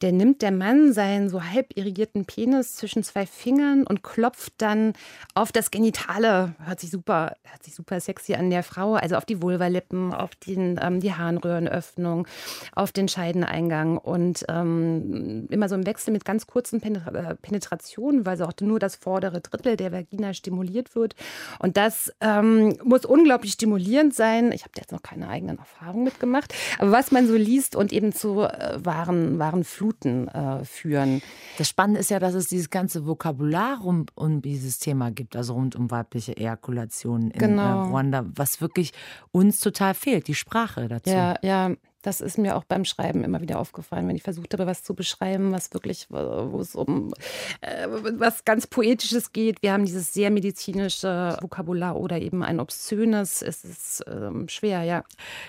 der 0.00 0.12
nimmt 0.12 0.42
der 0.42 0.52
Mann 0.52 0.92
seinen 0.92 1.28
so 1.28 1.42
halb 1.42 1.76
irrigierten 1.76 2.24
Penis 2.24 2.76
zwischen 2.76 3.02
zwei 3.02 3.26
Fingern 3.26 3.86
und 3.86 4.02
klopft 4.02 4.54
dann 4.58 4.94
auf 5.34 5.52
das 5.52 5.70
Genitale. 5.70 6.54
Hört 6.64 6.80
sich 6.80 6.90
super, 6.90 7.36
hört 7.42 7.62
sich 7.62 7.74
super 7.74 8.00
sexy 8.00 8.34
an 8.34 8.50
der 8.50 8.62
Frau, 8.62 8.94
also 8.94 9.16
auf 9.16 9.24
die 9.24 9.42
Vulvalippen, 9.42 10.14
auf 10.14 10.34
den, 10.34 10.80
ähm, 10.82 11.00
die 11.00 11.14
Harnröhrenöffnung, 11.14 12.26
auf 12.74 12.92
den 12.92 13.08
Scheideneingang 13.08 13.98
und 13.98 14.44
ähm, 14.48 15.46
immer 15.50 15.68
so 15.68 15.74
im 15.74 15.86
Wechsel 15.86 16.12
mit 16.12 16.24
ganz 16.24 16.46
kurzen 16.46 16.80
Penetra 16.80 17.10
äh, 17.10 17.34
Penetrationen, 17.36 18.24
weil 18.24 18.36
so 18.36 18.44
auch 18.44 18.52
nur 18.60 18.78
das 18.78 18.96
vordere 18.96 19.40
Drittel 19.40 19.76
der 19.76 19.92
Vagina 19.92 20.32
stimuliert 20.34 20.94
wird. 20.94 21.14
Und 21.58 21.76
das 21.76 22.12
ähm, 22.20 22.76
muss 22.82 23.04
unglaublich 23.04 23.52
stimulierend 23.52 24.14
sein. 24.14 24.52
Ich 24.52 24.62
habe 24.62 24.72
jetzt 24.76 24.92
noch 24.92 25.02
keine 25.02 25.28
eigenen 25.28 25.58
Erfahrungen 25.58 25.97
Erfahrung 25.98 26.04
mitgemacht. 26.04 26.54
Aber 26.78 26.92
was 26.92 27.10
man 27.10 27.26
so 27.26 27.34
liest 27.34 27.76
und 27.76 27.92
eben 27.92 28.12
zu 28.12 28.42
äh, 28.42 28.78
wahren, 28.84 29.38
wahren 29.38 29.64
Fluten 29.64 30.28
äh, 30.28 30.64
führen. 30.64 31.22
Das 31.58 31.68
Spannende 31.68 32.00
ist 32.00 32.10
ja, 32.10 32.18
dass 32.18 32.34
es 32.34 32.48
dieses 32.48 32.70
ganze 32.70 33.06
Vokabular 33.06 33.84
um, 33.84 34.06
um 34.14 34.42
dieses 34.42 34.78
Thema 34.78 35.10
gibt, 35.10 35.36
also 35.36 35.54
rund 35.54 35.76
um 35.76 35.90
weibliche 35.90 36.36
Ejakulation 36.36 37.30
in 37.30 37.38
Genau. 37.38 37.86
äh, 37.86 37.88
Ruanda, 37.88 38.24
was 38.34 38.60
wirklich 38.60 38.92
uns 39.32 39.60
total 39.60 39.94
fehlt, 39.94 40.28
die 40.28 40.34
Sprache 40.34 40.88
dazu. 40.88 41.10
Ja, 41.10 41.36
ja. 41.42 41.72
Das 42.02 42.20
ist 42.20 42.38
mir 42.38 42.56
auch 42.56 42.64
beim 42.64 42.84
Schreiben 42.84 43.24
immer 43.24 43.40
wieder 43.40 43.58
aufgefallen, 43.58 44.06
wenn 44.08 44.16
ich 44.16 44.22
versucht 44.22 44.52
habe, 44.52 44.66
was 44.66 44.82
zu 44.82 44.94
beschreiben, 44.94 45.52
was 45.52 45.72
wirklich, 45.72 46.06
wo 46.10 46.60
es 46.60 46.74
um 46.74 47.12
äh, 47.60 47.88
was 47.88 48.44
ganz 48.44 48.66
Poetisches 48.66 49.32
geht. 49.32 49.62
Wir 49.62 49.72
haben 49.72 49.84
dieses 49.84 50.12
sehr 50.14 50.30
medizinische 50.30 51.36
Vokabular 51.40 51.96
oder 51.96 52.20
eben 52.20 52.42
ein 52.42 52.60
obszönes. 52.60 53.42
Es 53.42 53.64
ist 53.64 54.04
ähm, 54.06 54.48
schwer, 54.48 54.82
ja. 54.84 55.04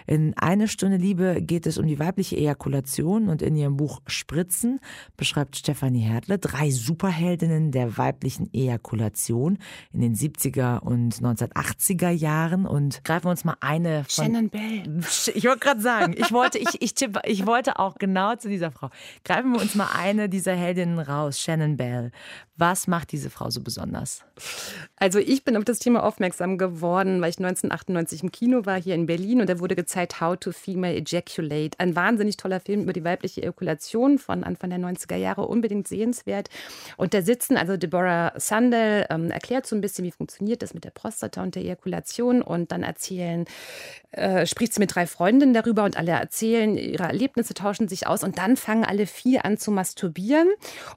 In 0.07 0.35
Eine 0.37 0.67
Stunde 0.67 0.97
Liebe 0.97 1.41
geht 1.41 1.67
es 1.67 1.77
um 1.77 1.85
die 1.85 1.99
weibliche 1.99 2.35
Ejakulation 2.35 3.29
und 3.29 3.41
in 3.41 3.55
ihrem 3.55 3.77
Buch 3.77 4.01
Spritzen 4.07 4.79
beschreibt 5.17 5.55
Stefanie 5.55 6.01
Hertle 6.01 6.39
drei 6.39 6.71
Superheldinnen 6.71 7.71
der 7.71 7.97
weiblichen 7.97 8.51
Ejakulation 8.53 9.59
in 9.93 10.01
den 10.01 10.15
70er 10.15 10.79
und 10.79 11.13
1980er 11.15 12.09
Jahren 12.09 12.65
und 12.65 13.03
greifen 13.03 13.25
wir 13.25 13.31
uns 13.31 13.45
mal 13.45 13.57
eine 13.59 14.03
von 14.05 14.25
Shannon 14.25 14.49
Bell. 14.49 14.99
Ich 15.33 15.45
wollte 15.45 15.59
gerade 15.59 15.81
sagen, 15.81 16.15
ich 16.17 16.31
wollte 16.31 16.48
wollte, 16.53 16.57
ich, 16.57 16.81
ich, 16.81 16.93
tippe, 16.93 17.21
ich 17.25 17.45
wollte 17.45 17.79
auch 17.79 17.95
genau 17.95 18.35
zu 18.35 18.49
dieser 18.49 18.71
Frau. 18.71 18.89
Greifen 19.23 19.53
wir 19.53 19.61
uns 19.61 19.75
mal 19.75 19.89
eine 19.95 20.29
dieser 20.29 20.53
Heldinnen 20.53 20.99
raus, 20.99 21.39
Shannon 21.39 21.77
Bell. 21.77 22.11
Was 22.59 22.87
macht 22.87 23.13
diese 23.13 23.29
Frau 23.29 23.49
so 23.49 23.61
besonders? 23.61 24.25
Also 24.97 25.17
ich 25.17 25.45
bin 25.45 25.55
auf 25.55 25.63
das 25.63 25.79
Thema 25.79 26.03
aufmerksam 26.03 26.57
geworden, 26.57 27.21
weil 27.21 27.29
ich 27.29 27.37
1998 27.37 28.23
im 28.23 28.33
Kino 28.33 28.65
war 28.65 28.81
hier 28.81 28.95
in 28.95 29.05
Berlin 29.05 29.39
und 29.39 29.49
da 29.49 29.59
wurde 29.59 29.77
gezeigt 29.77 30.19
How 30.19 30.37
to 30.37 30.51
Female 30.51 30.93
Ejaculate. 30.93 31.79
Ein 31.79 31.95
wahnsinnig 31.95 32.35
toller 32.35 32.59
Film 32.59 32.81
über 32.81 32.91
die 32.91 33.05
weibliche 33.05 33.43
Ejakulation 33.43 34.19
von 34.19 34.43
Anfang 34.43 34.71
der 34.71 34.79
90er 34.79 35.15
Jahre, 35.15 35.47
unbedingt 35.47 35.87
sehenswert. 35.87 36.49
Und 36.97 37.13
da 37.13 37.21
sitzen, 37.21 37.55
also 37.55 37.77
Deborah 37.77 38.33
Sandel 38.35 39.05
ähm, 39.09 39.31
erklärt 39.31 39.65
so 39.65 39.77
ein 39.77 39.81
bisschen, 39.81 40.03
wie 40.03 40.11
funktioniert 40.11 40.61
das 40.61 40.73
mit 40.73 40.83
der 40.83 40.91
Prostata 40.91 41.41
und 41.41 41.55
der 41.55 41.63
Ejakulation 41.63 42.41
und 42.41 42.73
dann 42.73 42.83
erzählen, 42.83 43.45
äh, 44.11 44.45
spricht 44.45 44.73
sie 44.73 44.81
mit 44.81 44.93
drei 44.93 45.07
Freundinnen 45.07 45.53
darüber 45.53 45.85
und 45.85 45.95
alle 45.95 46.11
erzählen 46.11 46.75
ihre 46.75 47.03
Erlebnisse, 47.03 47.53
tauschen 47.53 47.87
sich 47.87 48.05
aus 48.05 48.25
und 48.25 48.37
dann 48.37 48.57
fangen 48.57 48.83
alle 48.83 49.07
vier 49.07 49.45
an 49.45 49.57
zu 49.57 49.71
masturbieren 49.71 50.49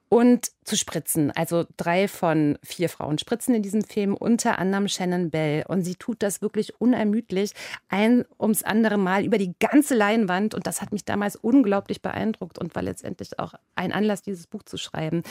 und 0.09 0.51
zu 0.64 0.77
spritzen. 0.77 1.31
Also 1.33 1.64
drei 1.77 2.09
von 2.09 2.59
vier 2.62 2.88
Frauen 2.88 3.18
spritzen 3.18 3.55
in 3.55 3.62
diesem 3.62 3.83
Film, 3.83 4.14
unter 4.14 4.59
anderem 4.59 4.88
Shannon 4.88 5.31
Bell. 5.31 5.64
Und 5.66 5.83
sie 5.83 5.96
tut 5.96 6.22
das 6.22 6.42
wirklich 6.42 6.81
unermüdlich, 6.81 7.53
ein 7.88 8.25
ums 8.38 8.62
andere 8.62 8.98
Mal 8.98 9.25
über 9.25 9.38
die 9.38 9.55
ganze 9.59 9.94
Leinwand. 9.94 10.55
Und 10.55 10.66
das 10.66 10.81
hat 10.81 10.92
mich 10.92 11.05
damals 11.05 11.37
unglaublich 11.37 12.03
beeindruckt 12.03 12.59
und 12.59 12.75
war 12.75 12.83
letztendlich 12.83 13.38
auch 13.38 13.55
ein 13.75 13.92
Anlass, 13.92 14.22
dieses 14.22 14.46
Buch 14.46 14.62
zu 14.62 14.77
schreiben. 14.77 15.22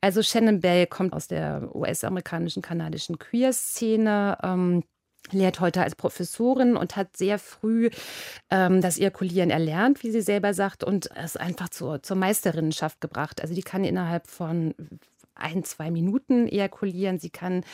Also 0.00 0.22
Shannon 0.22 0.60
Bell 0.60 0.86
kommt 0.86 1.12
aus 1.12 1.28
der 1.28 1.74
US-amerikanischen, 1.74 2.62
kanadischen 2.62 3.18
Queer-Szene. 3.18 4.38
Ähm, 4.42 4.84
lehrt 5.30 5.60
heute 5.60 5.82
als 5.82 5.94
Professorin 5.94 6.76
und 6.76 6.96
hat 6.96 7.16
sehr 7.16 7.38
früh 7.38 7.90
ähm, 8.50 8.80
das 8.80 8.98
Ejakulieren 8.98 9.50
erlernt, 9.50 10.02
wie 10.02 10.10
sie 10.10 10.22
selber 10.22 10.54
sagt, 10.54 10.84
und 10.84 11.10
es 11.16 11.36
einfach 11.36 11.68
zur, 11.68 12.02
zur 12.02 12.16
Meisterinnenschaft 12.16 13.00
gebracht. 13.00 13.40
Also 13.40 13.54
die 13.54 13.62
kann 13.62 13.84
innerhalb 13.84 14.26
von 14.26 14.74
ein, 15.34 15.64
zwei 15.64 15.90
Minuten 15.90 16.48
ejakulieren, 16.48 17.18
sie 17.18 17.30
kann 17.30 17.64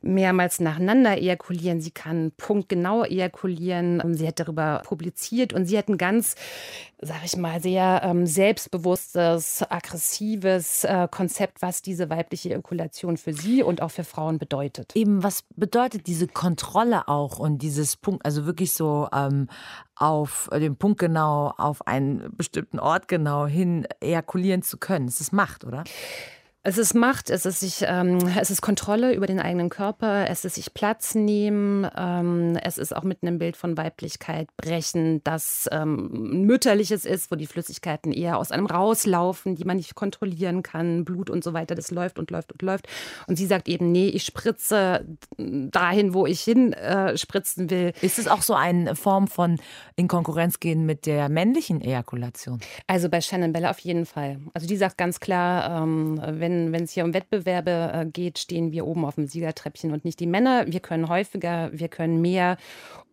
mehrmals 0.00 0.60
nacheinander 0.60 1.18
ejakulieren, 1.18 1.80
sie 1.80 1.90
kann 1.90 2.32
punktgenau 2.36 3.04
ejakulieren. 3.04 4.14
Sie 4.14 4.26
hat 4.26 4.40
darüber 4.40 4.82
publiziert 4.84 5.52
und 5.52 5.66
sie 5.66 5.76
hat 5.76 5.88
ein 5.88 5.98
ganz, 5.98 6.36
sag 7.00 7.24
ich 7.24 7.36
mal, 7.36 7.60
sehr 7.60 8.02
ähm, 8.04 8.26
selbstbewusstes, 8.26 9.62
aggressives 9.68 10.84
äh, 10.84 11.08
Konzept, 11.10 11.62
was 11.62 11.82
diese 11.82 12.10
weibliche 12.10 12.50
Ejakulation 12.50 13.16
für 13.16 13.32
sie 13.32 13.62
und 13.62 13.82
auch 13.82 13.90
für 13.90 14.04
Frauen 14.04 14.38
bedeutet. 14.38 14.94
Eben, 14.94 15.22
was 15.22 15.44
bedeutet 15.56 16.06
diese 16.06 16.28
Kontrolle 16.28 17.08
auch 17.08 17.38
und 17.38 17.62
dieses 17.62 17.96
Punkt, 17.96 18.24
also 18.24 18.46
wirklich 18.46 18.72
so 18.72 19.08
ähm, 19.12 19.48
auf 19.96 20.48
den 20.52 20.76
Punkt 20.76 21.00
genau, 21.00 21.52
auf 21.56 21.86
einen 21.86 22.30
bestimmten 22.36 22.78
Ort 22.78 23.08
genau 23.08 23.46
hin 23.46 23.86
ejakulieren 24.00 24.62
zu 24.62 24.78
können? 24.78 25.08
Es 25.08 25.20
ist 25.20 25.32
Macht, 25.32 25.64
oder? 25.64 25.84
Es 26.64 26.76
ist 26.76 26.92
Macht, 26.92 27.30
es 27.30 27.46
ist, 27.46 27.60
sich, 27.60 27.84
ähm, 27.86 28.18
es 28.38 28.50
ist 28.50 28.60
Kontrolle 28.60 29.14
über 29.14 29.28
den 29.28 29.38
eigenen 29.38 29.68
Körper, 29.68 30.28
es 30.28 30.44
ist 30.44 30.56
sich 30.56 30.74
Platz 30.74 31.14
nehmen, 31.14 31.88
ähm, 31.96 32.58
es 32.62 32.78
ist 32.78 32.94
auch 32.94 33.04
mit 33.04 33.22
einem 33.22 33.38
Bild 33.38 33.56
von 33.56 33.76
Weiblichkeit 33.76 34.48
brechen, 34.56 35.22
das 35.22 35.68
ähm, 35.70 36.46
mütterliches 36.46 37.04
ist, 37.04 37.30
wo 37.30 37.36
die 37.36 37.46
Flüssigkeiten 37.46 38.12
eher 38.12 38.38
aus 38.38 38.50
einem 38.50 38.66
rauslaufen, 38.66 39.54
die 39.54 39.64
man 39.64 39.76
nicht 39.76 39.94
kontrollieren 39.94 40.64
kann, 40.64 41.04
Blut 41.04 41.30
und 41.30 41.44
so 41.44 41.52
weiter, 41.52 41.76
das 41.76 41.92
läuft 41.92 42.18
und 42.18 42.32
läuft 42.32 42.50
und 42.50 42.60
läuft. 42.60 42.88
Und 43.28 43.36
sie 43.36 43.46
sagt 43.46 43.68
eben, 43.68 43.92
nee, 43.92 44.08
ich 44.08 44.24
spritze 44.24 45.06
dahin, 45.38 46.12
wo 46.12 46.26
ich 46.26 46.40
hin 46.40 46.72
äh, 46.72 47.16
spritzen 47.16 47.70
will. 47.70 47.92
Ist 48.02 48.18
es 48.18 48.26
auch 48.26 48.42
so 48.42 48.54
eine 48.54 48.96
Form 48.96 49.28
von 49.28 49.60
in 49.94 50.08
Konkurrenz 50.08 50.58
gehen 50.58 50.86
mit 50.86 51.06
der 51.06 51.28
männlichen 51.28 51.80
Ejakulation? 51.80 52.58
Also 52.88 53.08
bei 53.08 53.20
Shannon 53.20 53.52
Bella 53.52 53.70
auf 53.70 53.78
jeden 53.78 54.06
Fall. 54.06 54.40
Also 54.54 54.66
die 54.66 54.76
sagt 54.76 54.98
ganz 54.98 55.20
klar, 55.20 55.82
ähm, 55.82 56.20
wenn 56.48 56.72
wenn 56.72 56.84
es 56.84 56.92
hier 56.92 57.04
um 57.04 57.14
Wettbewerbe 57.14 57.90
äh, 57.92 58.06
geht, 58.06 58.38
stehen 58.38 58.72
wir 58.72 58.86
oben 58.86 59.04
auf 59.04 59.16
dem 59.16 59.26
Siegertreppchen 59.26 59.92
und 59.92 60.04
nicht 60.04 60.20
die 60.20 60.26
Männer. 60.26 60.64
Wir 60.66 60.80
können 60.80 61.08
häufiger, 61.08 61.70
wir 61.72 61.88
können 61.88 62.20
mehr. 62.20 62.56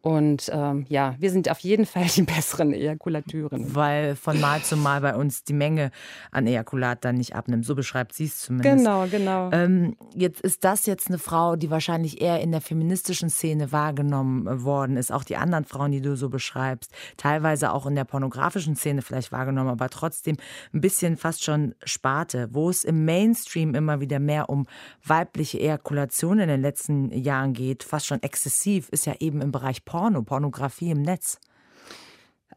Und 0.06 0.52
ähm, 0.54 0.86
ja, 0.88 1.16
wir 1.18 1.32
sind 1.32 1.50
auf 1.50 1.58
jeden 1.62 1.88
Fall 1.88 2.06
die 2.16 2.22
besseren 2.22 2.74
Ejakulateurinnen. 2.74 3.74
Weil 3.74 4.16
von 4.16 4.40
Mal 4.40 4.62
zu 4.62 4.78
Mal 4.78 5.02
bei 5.02 5.16
uns 5.16 5.44
die 5.44 5.54
Menge 5.54 5.90
an 6.30 6.46
Ejakulat 6.46 7.04
dann 7.04 7.16
nicht 7.16 7.34
abnimmt. 7.34 7.66
So 7.66 7.74
beschreibt 7.74 8.14
sie 8.14 8.26
es 8.26 8.38
zumindest. 8.38 8.78
Genau, 8.78 9.08
genau. 9.08 9.50
Ähm, 9.52 9.98
jetzt 10.14 10.42
ist 10.42 10.64
das 10.64 10.86
jetzt 10.86 11.08
eine 11.08 11.18
Frau, 11.18 11.56
die 11.56 11.72
wahrscheinlich 11.72 12.22
eher 12.22 12.40
in 12.40 12.52
der 12.52 12.62
feministischen 12.62 13.32
Szene 13.32 13.72
wahrgenommen 13.72 14.46
äh, 14.46 14.64
worden 14.64 14.96
ist. 14.96 15.12
Auch 15.12 15.24
die 15.24 15.38
anderen 15.38 15.66
Frauen, 15.66 15.92
die 15.92 16.02
du 16.02 16.16
so 16.16 16.30
beschreibst. 16.30 16.92
Teilweise 17.18 17.74
auch 17.74 17.88
in 17.88 17.96
der 17.96 18.06
pornografischen 18.06 18.76
Szene 18.76 19.02
vielleicht 19.02 19.32
wahrgenommen, 19.32 19.72
aber 19.72 19.90
trotzdem 19.90 20.38
ein 20.72 20.82
bisschen 20.82 21.18
fast 21.18 21.44
schon 21.44 21.74
Sparte, 21.84 22.50
wo 22.52 22.70
es 22.70 22.84
im 22.84 23.06
Mainstream 23.06 23.74
immer 23.74 24.02
wieder 24.02 24.20
mehr 24.20 24.52
um 24.52 24.68
weibliche 25.04 25.60
Ejakulation 25.60 26.38
in 26.38 26.48
den 26.48 26.62
letzten 26.62 27.12
Jahren 27.12 27.54
geht. 27.54 27.84
Fast 27.84 28.06
schon 28.06 28.22
exzessiv 28.22 28.90
ist 28.90 29.08
ja 29.08 29.16
eben 29.20 29.42
im 29.42 29.52
Bereich 29.52 29.84
Porn 29.84 29.95
Porno, 29.96 30.24
Pornografie 30.24 30.92
im 30.92 31.02
Netz? 31.02 31.40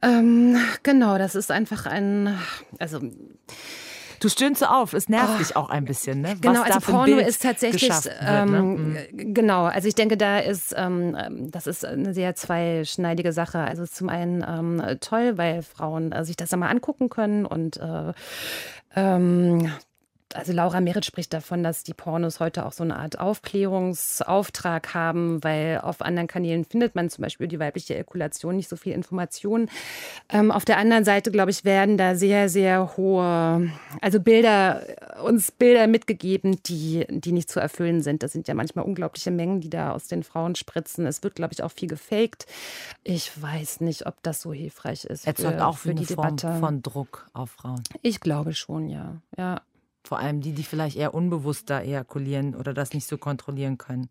Ähm, 0.03 0.57
genau, 0.83 1.19
das 1.19 1.37
ist 1.37 1.53
einfach 1.53 1.87
ein, 1.87 2.37
also 2.81 3.01
Du 4.21 4.29
stöhnst 4.29 4.59
so 4.59 4.67
auf, 4.67 4.95
es 4.95 5.09
nervt 5.09 5.35
oh, 5.37 5.39
dich 5.39 5.55
auch 5.55 5.71
ein 5.71 5.85
bisschen, 5.85 6.23
ne? 6.23 6.37
Genau, 6.41 6.63
Was 6.63 6.73
also 6.73 6.93
Porno 6.93 7.19
ist 7.19 7.41
tatsächlich, 7.41 7.89
wird, 7.89 8.07
ne? 8.07 8.19
ähm, 8.27 8.97
mhm. 9.13 9.35
genau, 9.35 9.67
also 9.67 9.87
ich 9.87 9.95
denke, 9.95 10.17
da 10.17 10.41
ist, 10.41 10.75
ähm, 10.77 11.17
das 11.53 11.69
ist 11.69 11.85
eine 11.85 12.13
sehr 12.13 12.35
zweischneidige 12.35 13.33
Sache. 13.33 13.61
Also 13.61 13.87
zum 13.87 14.09
einen 14.09 14.45
ähm, 14.47 14.99
toll, 15.01 15.39
weil 15.39 15.63
Frauen 15.63 16.11
äh, 16.11 16.25
sich 16.25 16.35
das 16.35 16.53
einmal 16.53 16.71
angucken 16.71 17.11
können 17.11 17.47
und 17.47 17.77
äh, 17.77 18.13
ähm, 18.97 19.71
also 20.35 20.53
Laura 20.53 20.81
Merit 20.81 21.07
spricht 21.07 21.33
davon, 21.33 21.63
dass 21.63 21.85
die 21.85 21.95
Pornos 21.95 22.39
heute 22.39 22.67
auch 22.67 22.73
so 22.73 22.85
eine 22.85 22.97
Art 22.97 23.19
Aufklärungsauftrag 23.19 24.93
haben, 24.93 25.43
weil 25.43 25.81
auf 25.83 26.03
anderen 26.03 26.29
Kanälen 26.29 26.65
findet 26.65 26.95
man 26.95 27.09
zum 27.09 27.23
Beispiel 27.23 27.49
die 27.49 27.59
weibliche 27.59 27.95
Ejakulation 27.95 28.57
nicht 28.57 28.69
so 28.69 28.77
viel 28.77 28.93
Informationen. 28.93 29.71
Ähm, 30.29 30.51
auf 30.51 30.65
der 30.65 30.77
anderen 30.77 31.05
Seite, 31.05 31.31
glaube 31.31 31.51
ich, 31.51 31.65
werden 31.65 31.97
da 31.97 32.15
sehr, 32.15 32.49
sehr 32.49 32.97
hohe, 32.97 33.71
also 34.03 34.21
Bilder, 34.21 34.83
uns 35.25 35.51
Bilder 35.51 35.87
mitgegeben, 35.87 36.63
die, 36.65 37.07
die 37.09 37.33
nicht 37.33 37.51
zu 37.51 37.61
erfüllen 37.61 38.03
sind. 38.03 38.23
Das 38.23 38.33
sind 38.33 38.49
ja 38.49 38.55
manchmal 38.55 38.85
unglaubliche 38.85 39.31
Mengen, 39.31 39.61
die 39.61 39.71
da 39.71 39.93
aus 39.93 40.09
den 40.09 40.23
Frauen 40.23 40.55
spritzen. 40.55 41.07
Es 41.07 41.23
wird, 41.23 41.37
glaube 41.37 41.55
ich, 41.55 41.63
auch 41.63 41.73
viel 41.73 41.89
gefaked. 41.89 42.47
Ich 43.03 43.31
weiß 43.41 43.81
nicht, 43.81 44.07
ob 44.07 44.23
das 44.23 44.43
so 44.43 44.53
hilfreich 44.53 45.05
ist. 45.05 45.27
Erzeugt 45.27 45.61
auch 45.61 45.79
für 45.79 45.95
die 45.95 46.05
Form 46.05 46.37
Debatte. 46.37 46.61
von 46.61 46.83
Druck 46.83 47.27
auf 47.33 47.51
Frauen. 47.51 47.83
Ich 48.03 48.21
glaube 48.21 48.53
schon, 48.55 48.89
ja. 48.89 49.17
Ja. 49.37 49.63
Vor 50.09 50.19
allem 50.19 50.41
die, 50.41 50.53
die 50.53 50.63
vielleicht 50.63 50.97
eher 50.97 51.13
unbewusster 51.13 51.83
ejakulieren 51.83 52.55
oder 52.55 52.73
das 52.73 52.95
nicht 52.95 53.07
so 53.07 53.19
kontrollieren 53.19 53.77
können. 53.77 54.09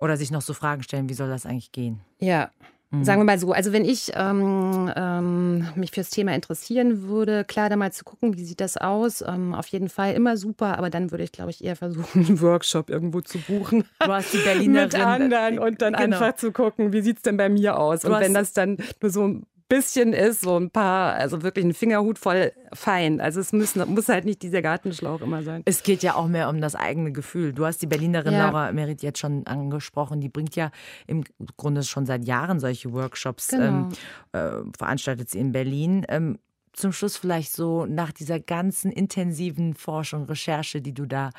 Oder 0.00 0.16
sich 0.16 0.32
noch 0.32 0.42
so 0.42 0.54
Fragen 0.54 0.82
stellen, 0.82 1.08
wie 1.08 1.14
soll 1.14 1.28
das 1.28 1.46
eigentlich 1.46 1.70
gehen? 1.70 2.00
Ja, 2.18 2.50
mhm. 2.90 3.04
Sagen 3.04 3.20
wir 3.20 3.24
mal 3.24 3.38
so, 3.38 3.52
also 3.52 3.72
wenn 3.72 3.84
ich 3.84 4.10
ähm, 4.16 4.90
ähm, 4.96 5.68
mich 5.76 5.92
fürs 5.92 6.10
Thema 6.10 6.34
interessieren 6.34 7.02
würde, 7.02 7.44
klar 7.44 7.68
da 7.68 7.76
mal 7.76 7.92
zu 7.92 8.02
gucken, 8.02 8.36
wie 8.36 8.42
sieht 8.42 8.60
das 8.60 8.76
aus, 8.76 9.22
ähm, 9.24 9.54
auf 9.54 9.68
jeden 9.68 9.88
Fall 9.88 10.14
immer 10.14 10.36
super, 10.36 10.76
aber 10.78 10.90
dann 10.90 11.12
würde 11.12 11.22
ich, 11.22 11.30
glaube 11.30 11.50
ich, 11.50 11.62
eher 11.62 11.76
versuchen, 11.76 12.26
einen 12.26 12.40
Workshop 12.40 12.90
irgendwo 12.90 13.20
zu 13.20 13.38
buchen. 13.38 13.84
Du 14.00 14.12
hast 14.12 14.34
die 14.34 14.38
Berlinerin. 14.38 14.88
Mit 14.92 14.94
anderen 14.96 15.60
und 15.60 15.80
dann 15.80 15.92
genau. 15.92 16.16
einfach 16.16 16.34
zu 16.34 16.50
gucken, 16.50 16.92
wie 16.92 17.02
sieht 17.02 17.18
es 17.18 17.22
denn 17.22 17.36
bei 17.36 17.48
mir 17.48 17.78
aus? 17.78 18.00
Du 18.00 18.08
und 18.12 18.18
wenn 18.18 18.34
das 18.34 18.52
dann 18.52 18.78
nur 19.00 19.12
so 19.12 19.42
bisschen 19.70 20.12
ist, 20.12 20.42
so 20.42 20.58
ein 20.58 20.70
paar, 20.70 21.14
also 21.14 21.42
wirklich 21.42 21.64
ein 21.64 21.72
Fingerhut 21.72 22.18
voll 22.18 22.52
fein. 22.74 23.20
Also 23.20 23.40
es 23.40 23.52
müssen, 23.52 23.94
muss 23.94 24.08
halt 24.08 24.24
nicht 24.24 24.42
dieser 24.42 24.60
Gartenschlauch 24.60 25.22
immer 25.22 25.42
sein. 25.42 25.62
Es 25.64 25.82
geht 25.82 26.02
ja 26.02 26.16
auch 26.16 26.26
mehr 26.26 26.48
um 26.50 26.60
das 26.60 26.74
eigene 26.74 27.12
Gefühl. 27.12 27.52
Du 27.52 27.64
hast 27.64 27.80
die 27.80 27.86
Berlinerin 27.86 28.34
ja. 28.34 28.46
Laura 28.46 28.72
Merit 28.72 29.02
jetzt 29.02 29.20
schon 29.20 29.46
angesprochen. 29.46 30.20
Die 30.20 30.28
bringt 30.28 30.56
ja 30.56 30.70
im 31.06 31.24
Grunde 31.56 31.84
schon 31.84 32.04
seit 32.04 32.26
Jahren 32.26 32.58
solche 32.60 32.92
Workshops, 32.92 33.48
genau. 33.48 33.64
ähm, 33.64 33.88
äh, 34.32 34.76
veranstaltet 34.76 35.30
sie 35.30 35.38
in 35.38 35.52
Berlin. 35.52 36.04
Ähm, 36.08 36.38
zum 36.72 36.92
Schluss 36.92 37.16
vielleicht 37.16 37.52
so 37.52 37.86
nach 37.86 38.12
dieser 38.12 38.40
ganzen 38.40 38.92
intensiven 38.92 39.74
Forschung, 39.74 40.24
Recherche, 40.24 40.80
die 40.80 40.94
du 40.94 41.06
da 41.06 41.30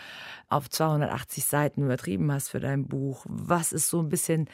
auf 0.49 0.69
280 0.69 1.45
Seiten 1.45 1.83
übertrieben 1.83 2.31
hast 2.31 2.49
für 2.49 2.59
dein 2.59 2.87
Buch, 2.87 3.25
was 3.27 3.71
ist 3.71 3.89
so 3.89 3.99
ein 3.99 4.09
bisschen 4.09 4.49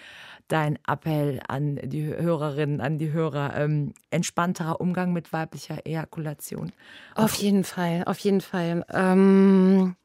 dein 0.47 0.77
Appell 0.87 1.41
an 1.47 1.79
die 1.83 2.05
Hörerinnen, 2.05 2.81
an 2.81 2.97
die 2.97 3.11
Hörer? 3.11 3.55
Ähm, 3.55 3.93
entspannterer 4.11 4.79
Umgang 4.79 5.13
mit 5.13 5.33
weiblicher 5.33 5.85
Ejakulation? 5.85 6.71
Auf 7.15 7.35
jeden 7.35 7.63
Fall, 7.63 8.03
auf 8.05 8.19
jeden 8.19 8.41
Fall. 8.41 8.85
Ähm 8.91 9.95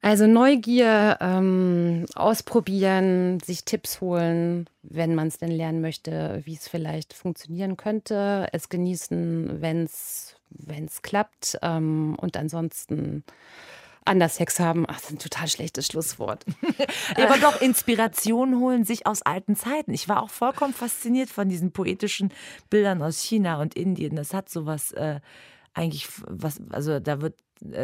also 0.00 0.26
Neugier, 0.26 1.18
ähm, 1.20 2.06
ausprobieren, 2.14 3.38
sich 3.40 3.64
Tipps 3.64 4.00
holen, 4.00 4.68
wenn 4.82 5.14
man 5.14 5.28
es 5.28 5.38
denn 5.38 5.52
lernen 5.52 5.80
möchte, 5.80 6.42
wie 6.44 6.54
es 6.54 6.68
vielleicht 6.68 7.14
funktionieren 7.14 7.76
könnte. 7.76 8.48
Es 8.52 8.68
genießen, 8.68 9.60
wenn 9.60 9.84
es 9.84 11.02
klappt. 11.02 11.58
Ähm, 11.62 12.16
und 12.20 12.36
ansonsten 12.36 13.24
anders 14.04 14.36
Sex 14.36 14.58
haben. 14.58 14.84
Ach, 14.88 14.96
das 14.96 15.04
ist 15.04 15.10
ein 15.12 15.18
total 15.18 15.48
schlechtes 15.48 15.86
Schlusswort. 15.86 16.44
aber 17.16 17.38
doch 17.38 17.60
Inspiration 17.60 18.58
holen 18.58 18.84
sich 18.84 19.06
aus 19.06 19.22
alten 19.22 19.56
Zeiten. 19.56 19.92
Ich 19.94 20.08
war 20.08 20.22
auch 20.22 20.30
vollkommen 20.30 20.74
fasziniert 20.74 21.30
von 21.30 21.48
diesen 21.48 21.72
poetischen 21.72 22.32
Bildern 22.70 23.02
aus 23.02 23.20
China 23.20 23.60
und 23.60 23.74
Indien. 23.74 24.16
Das 24.16 24.34
hat 24.34 24.48
sowas 24.48 24.92
äh, 24.92 25.20
eigentlich 25.74 26.08
was, 26.26 26.60
also 26.70 27.00
da 27.00 27.20
wird 27.20 27.34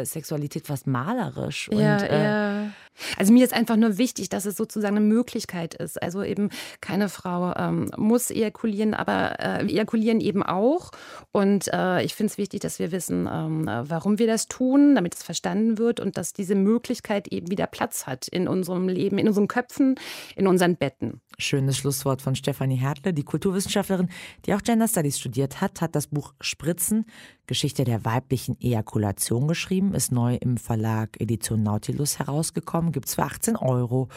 Sexualität 0.03 0.67
fast 0.67 0.87
malerisch. 0.87 1.69
Ja, 1.71 1.95
und, 1.95 2.03
äh, 2.03 2.23
ja. 2.23 2.71
Also 3.17 3.33
mir 3.33 3.43
ist 3.43 3.53
einfach 3.53 3.75
nur 3.75 3.97
wichtig, 3.97 4.29
dass 4.29 4.45
es 4.45 4.55
sozusagen 4.55 4.97
eine 4.97 5.05
Möglichkeit 5.05 5.73
ist. 5.75 6.01
Also 6.01 6.23
eben 6.23 6.49
keine 6.81 7.09
Frau 7.09 7.53
ähm, 7.55 7.91
muss 7.97 8.31
ejakulieren, 8.31 8.93
aber 8.93 9.39
äh, 9.39 9.65
ejakulieren 9.65 10.21
eben 10.21 10.43
auch. 10.43 10.91
Und 11.31 11.69
äh, 11.73 12.03
ich 12.03 12.15
finde 12.15 12.31
es 12.31 12.37
wichtig, 12.37 12.61
dass 12.61 12.79
wir 12.79 12.91
wissen, 12.91 13.27
ähm, 13.31 13.65
warum 13.65 14.19
wir 14.19 14.27
das 14.27 14.47
tun, 14.47 14.95
damit 14.95 15.15
es 15.15 15.23
verstanden 15.23 15.77
wird 15.77 15.99
und 15.99 16.17
dass 16.17 16.33
diese 16.33 16.55
Möglichkeit 16.55 17.27
eben 17.27 17.49
wieder 17.49 17.67
Platz 17.67 18.07
hat 18.07 18.27
in 18.27 18.47
unserem 18.47 18.87
Leben, 18.87 19.17
in 19.17 19.27
unseren 19.27 19.47
Köpfen, 19.47 19.95
in 20.35 20.47
unseren 20.47 20.75
Betten. 20.75 21.21
Schönes 21.37 21.77
Schlusswort 21.77 22.21
von 22.21 22.35
Stefanie 22.35 22.75
Hertle, 22.75 23.13
die 23.13 23.23
Kulturwissenschaftlerin, 23.23 24.09
die 24.45 24.53
auch 24.53 24.61
Gender 24.61 24.87
Studies 24.87 25.19
studiert 25.19 25.61
hat, 25.61 25.81
hat 25.81 25.95
das 25.95 26.07
Buch 26.07 26.33
Spritzen, 26.41 27.05
Geschichte 27.47 27.83
der 27.83 28.05
weiblichen 28.05 28.59
Ejakulation 28.61 29.47
geschrieben, 29.47 29.93
ist 29.93 30.11
neu 30.11 30.35
im 30.35 30.57
Verlag 30.57 31.19
Edition 31.19 31.63
Nautilus 31.63 32.19
herausgekommen, 32.19 32.88
gibt's 32.91 33.15
für 33.15 33.23
18 33.23 33.55
Euro. 33.55 34.09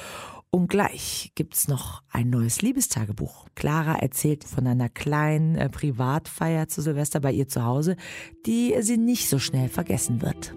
Und 0.50 0.68
gleich 0.68 1.32
gibt's 1.35 1.66
noch 1.66 2.02
ein 2.11 2.28
neues 2.28 2.61
Liebestagebuch. 2.61 3.46
Clara 3.54 3.94
erzählt 3.94 4.44
von 4.44 4.66
einer 4.66 4.90
kleinen 4.90 5.56
äh, 5.56 5.70
Privatfeier 5.70 6.68
zu 6.68 6.82
Silvester 6.82 7.20
bei 7.20 7.32
ihr 7.32 7.48
zu 7.48 7.64
Hause, 7.64 7.96
die 8.44 8.74
sie 8.80 8.98
nicht 8.98 9.30
so 9.30 9.38
schnell 9.38 9.70
vergessen 9.70 10.20
wird. 10.20 10.54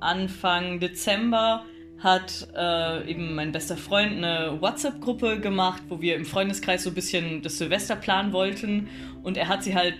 Anfang 0.00 0.78
Dezember 0.78 1.64
hat 2.00 2.48
äh, 2.54 3.10
eben 3.10 3.34
mein 3.34 3.50
bester 3.50 3.78
Freund 3.78 4.12
eine 4.12 4.60
WhatsApp-Gruppe 4.60 5.40
gemacht, 5.40 5.82
wo 5.88 6.02
wir 6.02 6.16
im 6.16 6.26
Freundeskreis 6.26 6.82
so 6.82 6.90
ein 6.90 6.94
bisschen 6.94 7.40
das 7.40 7.56
Silvester 7.56 7.96
planen 7.96 8.34
wollten. 8.34 8.88
Und 9.22 9.38
er 9.38 9.48
hat 9.48 9.64
sie 9.64 9.74
halt 9.74 9.94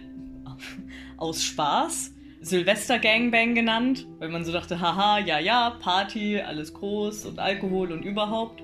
aus 1.16 1.42
Spaß 1.42 2.13
Silvester 2.44 2.98
Gangbang 2.98 3.54
genannt, 3.54 4.06
weil 4.18 4.28
man 4.28 4.44
so 4.44 4.52
dachte, 4.52 4.78
haha, 4.78 5.18
ja, 5.18 5.38
ja, 5.38 5.70
Party, 5.80 6.38
alles 6.40 6.74
groß 6.74 7.24
und 7.24 7.38
Alkohol 7.38 7.90
und 7.90 8.04
überhaupt. 8.04 8.62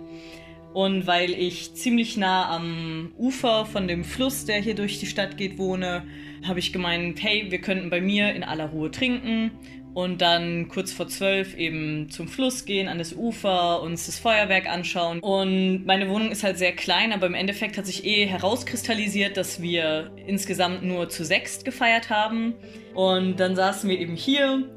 Und 0.75 1.07
weil 1.07 1.31
ich 1.31 1.75
ziemlich 1.75 2.19
nah 2.19 2.55
am 2.55 3.13
Ufer 3.17 3.65
von 3.65 3.89
dem 3.89 4.05
Fluss, 4.05 4.45
der 4.45 4.61
hier 4.61 4.75
durch 4.75 5.01
die 5.01 5.07
Stadt 5.07 5.39
geht, 5.39 5.57
wohne, 5.57 6.05
habe 6.47 6.59
ich 6.59 6.75
gemeint, 6.75 7.23
hey, 7.23 7.47
wir 7.51 7.63
könnten 7.63 7.89
bei 7.89 8.03
mir 8.03 8.35
in 8.35 8.45
aller 8.45 8.67
Ruhe 8.67 8.91
trinken 8.91 9.51
und 9.95 10.21
dann 10.21 10.69
kurz 10.69 10.93
vor 10.93 11.09
zwölf 11.09 11.57
eben 11.57 12.11
zum 12.11 12.29
Fluss 12.29 12.65
gehen, 12.65 12.89
an 12.89 12.99
das 12.99 13.13
Ufer, 13.13 13.83
uns 13.83 14.07
das 14.07 14.19
Feuerwerk 14.19 14.69
anschauen. 14.69 15.21
Und 15.21 15.85
meine 15.85 16.09
Wohnung 16.09 16.31
ist 16.31 16.45
halt 16.45 16.59
sehr 16.59 16.73
klein, 16.73 17.13
aber 17.13 17.27
im 17.27 17.35
Endeffekt 17.35 17.77
hat 17.77 17.87
sich 17.87 18.05
eh 18.05 18.27
herauskristallisiert, 18.27 19.37
dass 19.37 19.61
wir 19.61 20.13
insgesamt 20.27 20.83
nur 20.83 21.09
zu 21.09 21.25
sechst 21.25 21.65
gefeiert 21.65 22.11
haben. 22.11 22.55
Und 22.95 23.41
dann 23.41 23.57
saßen 23.57 23.89
wir 23.91 23.99
eben 23.99 24.17
hier 24.17 24.69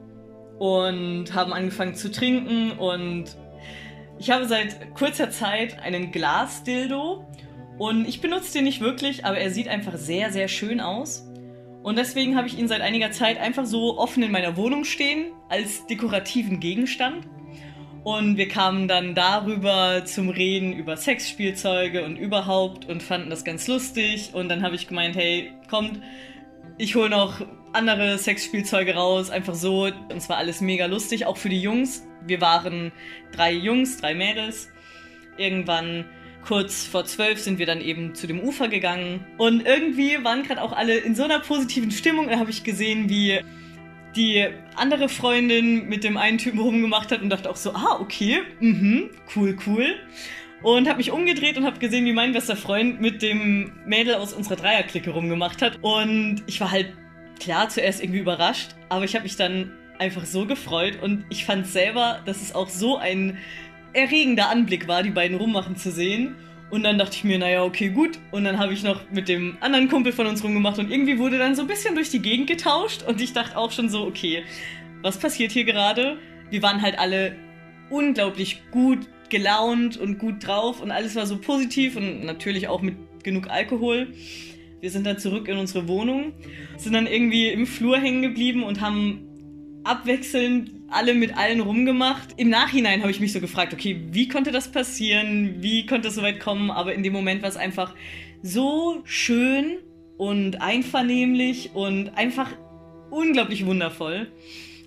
und 0.59 1.33
haben 1.33 1.53
angefangen 1.53 1.95
zu 1.95 2.11
trinken 2.11 2.71
und 2.71 3.35
ich 4.19 4.29
habe 4.29 4.45
seit 4.45 4.93
kurzer 4.93 5.31
Zeit 5.31 5.79
einen 5.79 6.11
Glasdildo 6.11 7.25
und 7.77 8.07
ich 8.07 8.21
benutze 8.21 8.53
den 8.53 8.63
nicht 8.63 8.79
wirklich, 8.79 9.25
aber 9.25 9.37
er 9.37 9.49
sieht 9.49 9.67
einfach 9.67 9.97
sehr, 9.97 10.31
sehr 10.31 10.47
schön 10.47 10.79
aus. 10.79 11.27
Und 11.83 11.97
deswegen 11.97 12.37
habe 12.37 12.47
ich 12.47 12.57
ihn 12.57 12.69
seit 12.69 12.81
einiger 12.81 13.11
Zeit 13.11 13.37
einfach 13.37 13.65
so 13.65 13.97
offen 13.97 14.23
in 14.23 14.31
meiner 14.31 14.55
Wohnung 14.55 14.85
stehen, 14.85 15.33
als 15.49 15.85
dekorativen 15.85 16.61
Gegenstand. 16.61 17.27
Und 18.05 18.37
wir 18.37 18.47
kamen 18.47 18.87
dann 18.87 19.15
darüber 19.15 20.03
zum 20.05 20.29
Reden 20.29 20.73
über 20.73 20.97
Sexspielzeuge 20.97 22.03
und 22.05 22.17
überhaupt 22.17 22.87
und 22.89 23.03
fanden 23.03 23.29
das 23.29 23.43
ganz 23.43 23.67
lustig. 23.67 24.31
Und 24.33 24.49
dann 24.49 24.63
habe 24.63 24.75
ich 24.75 24.87
gemeint, 24.87 25.15
hey, 25.15 25.51
kommt, 25.69 26.01
ich 26.77 26.95
hole 26.95 27.09
noch 27.09 27.45
andere 27.73 28.17
Sexspielzeuge 28.17 28.95
raus, 28.95 29.29
einfach 29.29 29.55
so. 29.55 29.83
Und 29.83 30.21
zwar 30.21 30.37
alles 30.37 30.61
mega 30.61 30.85
lustig, 30.85 31.25
auch 31.25 31.37
für 31.37 31.49
die 31.49 31.61
Jungs. 31.61 32.07
Wir 32.25 32.39
waren 32.39 32.93
drei 33.33 33.51
Jungs, 33.51 33.97
drei 33.97 34.15
Mädels. 34.15 34.69
Irgendwann 35.37 36.05
kurz 36.45 36.85
vor 36.85 37.05
zwölf 37.05 37.39
sind 37.39 37.59
wir 37.59 37.65
dann 37.65 37.81
eben 37.81 38.15
zu 38.15 38.27
dem 38.27 38.39
Ufer 38.39 38.67
gegangen. 38.67 39.25
Und 39.37 39.65
irgendwie 39.65 40.23
waren 40.23 40.43
gerade 40.43 40.61
auch 40.61 40.73
alle 40.73 40.97
in 40.97 41.15
so 41.15 41.23
einer 41.23 41.39
positiven 41.39 41.91
Stimmung. 41.91 42.27
Da 42.27 42.39
habe 42.39 42.49
ich 42.49 42.63
gesehen, 42.63 43.09
wie 43.09 43.39
die 44.15 44.47
andere 44.75 45.09
Freundin 45.09 45.87
mit 45.87 46.03
dem 46.03 46.17
einen 46.17 46.37
Typen 46.37 46.59
rumgemacht 46.59 47.11
hat 47.11 47.21
und 47.21 47.29
dachte 47.29 47.49
auch 47.49 47.55
so, 47.55 47.73
ah, 47.73 47.99
okay, 47.99 48.41
mhm, 48.59 49.09
cool, 49.35 49.57
cool. 49.65 49.95
Und 50.61 50.87
habe 50.87 50.97
mich 50.97 51.11
umgedreht 51.11 51.57
und 51.57 51.65
habe 51.65 51.79
gesehen, 51.79 52.05
wie 52.05 52.13
mein 52.13 52.31
bester 52.31 52.55
Freund 52.55 53.01
mit 53.01 53.21
dem 53.21 53.73
Mädel 53.85 54.15
aus 54.15 54.33
unserer 54.33 54.55
Dreierklicke 54.55 55.09
rumgemacht 55.09 55.61
hat. 55.61 55.79
Und 55.81 56.43
ich 56.45 56.61
war 56.61 56.71
halt, 56.71 56.93
klar, 57.39 57.69
zuerst 57.69 58.01
irgendwie 58.01 58.19
überrascht, 58.19 58.69
aber 58.87 59.03
ich 59.03 59.15
habe 59.15 59.23
mich 59.23 59.35
dann 59.35 59.71
einfach 59.99 60.25
so 60.25 60.45
gefreut 60.45 61.01
und 61.01 61.25
ich 61.29 61.45
fand 61.45 61.67
selber, 61.67 62.21
dass 62.25 62.41
es 62.41 62.55
auch 62.55 62.69
so 62.69 62.97
ein 62.97 63.37
erregender 63.93 64.49
Anblick 64.49 64.87
war, 64.87 65.03
die 65.03 65.11
beiden 65.11 65.37
rummachen 65.37 65.75
zu 65.75 65.91
sehen. 65.91 66.35
Und 66.69 66.83
dann 66.83 66.97
dachte 66.97 67.15
ich 67.15 67.23
mir, 67.23 67.37
naja, 67.37 67.63
okay, 67.63 67.89
gut. 67.89 68.17
Und 68.31 68.45
dann 68.45 68.57
habe 68.57 68.73
ich 68.73 68.83
noch 68.83 69.01
mit 69.11 69.29
dem 69.29 69.57
anderen 69.61 69.89
Kumpel 69.89 70.11
von 70.11 70.25
uns 70.25 70.43
rumgemacht 70.43 70.79
und 70.79 70.91
irgendwie 70.91 71.19
wurde 71.19 71.37
dann 71.37 71.55
so 71.55 71.61
ein 71.61 71.67
bisschen 71.67 71.93
durch 71.93 72.09
die 72.09 72.21
Gegend 72.21 72.47
getauscht. 72.47 73.03
Und 73.03 73.21
ich 73.21 73.33
dachte 73.33 73.57
auch 73.57 73.71
schon 73.71 73.89
so, 73.89 74.05
okay, 74.07 74.43
was 75.03 75.19
passiert 75.19 75.51
hier 75.51 75.65
gerade? 75.65 76.17
Wir 76.49 76.63
waren 76.63 76.81
halt 76.81 76.97
alle 76.97 77.35
unglaublich 77.89 78.63
gut 78.71 79.07
gelaunt 79.29 79.97
und 79.97 80.19
gut 80.19 80.45
drauf 80.45 80.81
und 80.81 80.91
alles 80.91 81.15
war 81.15 81.25
so 81.25 81.37
positiv 81.37 81.95
und 81.95 82.23
natürlich 82.23 82.67
auch 82.67 82.81
mit 82.81 82.95
genug 83.23 83.49
Alkohol. 83.49 84.13
Wir 84.79 84.89
sind 84.89 85.05
dann 85.05 85.17
zurück 85.17 85.47
in 85.47 85.57
unsere 85.57 85.87
Wohnung, 85.87 86.33
sind 86.77 86.93
dann 86.93 87.07
irgendwie 87.07 87.49
im 87.49 87.65
Flur 87.65 87.97
hängen 87.97 88.21
geblieben 88.21 88.63
und 88.63 88.81
haben 88.81 89.27
abwechselnd 89.83 90.82
alle 90.93 91.13
mit 91.13 91.37
allen 91.37 91.59
rumgemacht. 91.59 92.29
Im 92.37 92.49
Nachhinein 92.49 93.01
habe 93.01 93.11
ich 93.11 93.19
mich 93.19 93.33
so 93.33 93.39
gefragt, 93.39 93.73
okay, 93.73 94.01
wie 94.11 94.27
konnte 94.27 94.51
das 94.51 94.71
passieren? 94.71 95.55
Wie 95.59 95.85
konnte 95.85 96.07
es 96.07 96.15
so 96.15 96.21
weit 96.21 96.39
kommen? 96.39 96.71
Aber 96.71 96.93
in 96.93 97.03
dem 97.03 97.13
Moment 97.13 97.41
war 97.41 97.49
es 97.49 97.57
einfach 97.57 97.95
so 98.41 99.01
schön 99.05 99.77
und 100.17 100.61
einvernehmlich 100.61 101.71
und 101.73 102.17
einfach 102.17 102.49
unglaublich 103.09 103.65
wundervoll. 103.65 104.27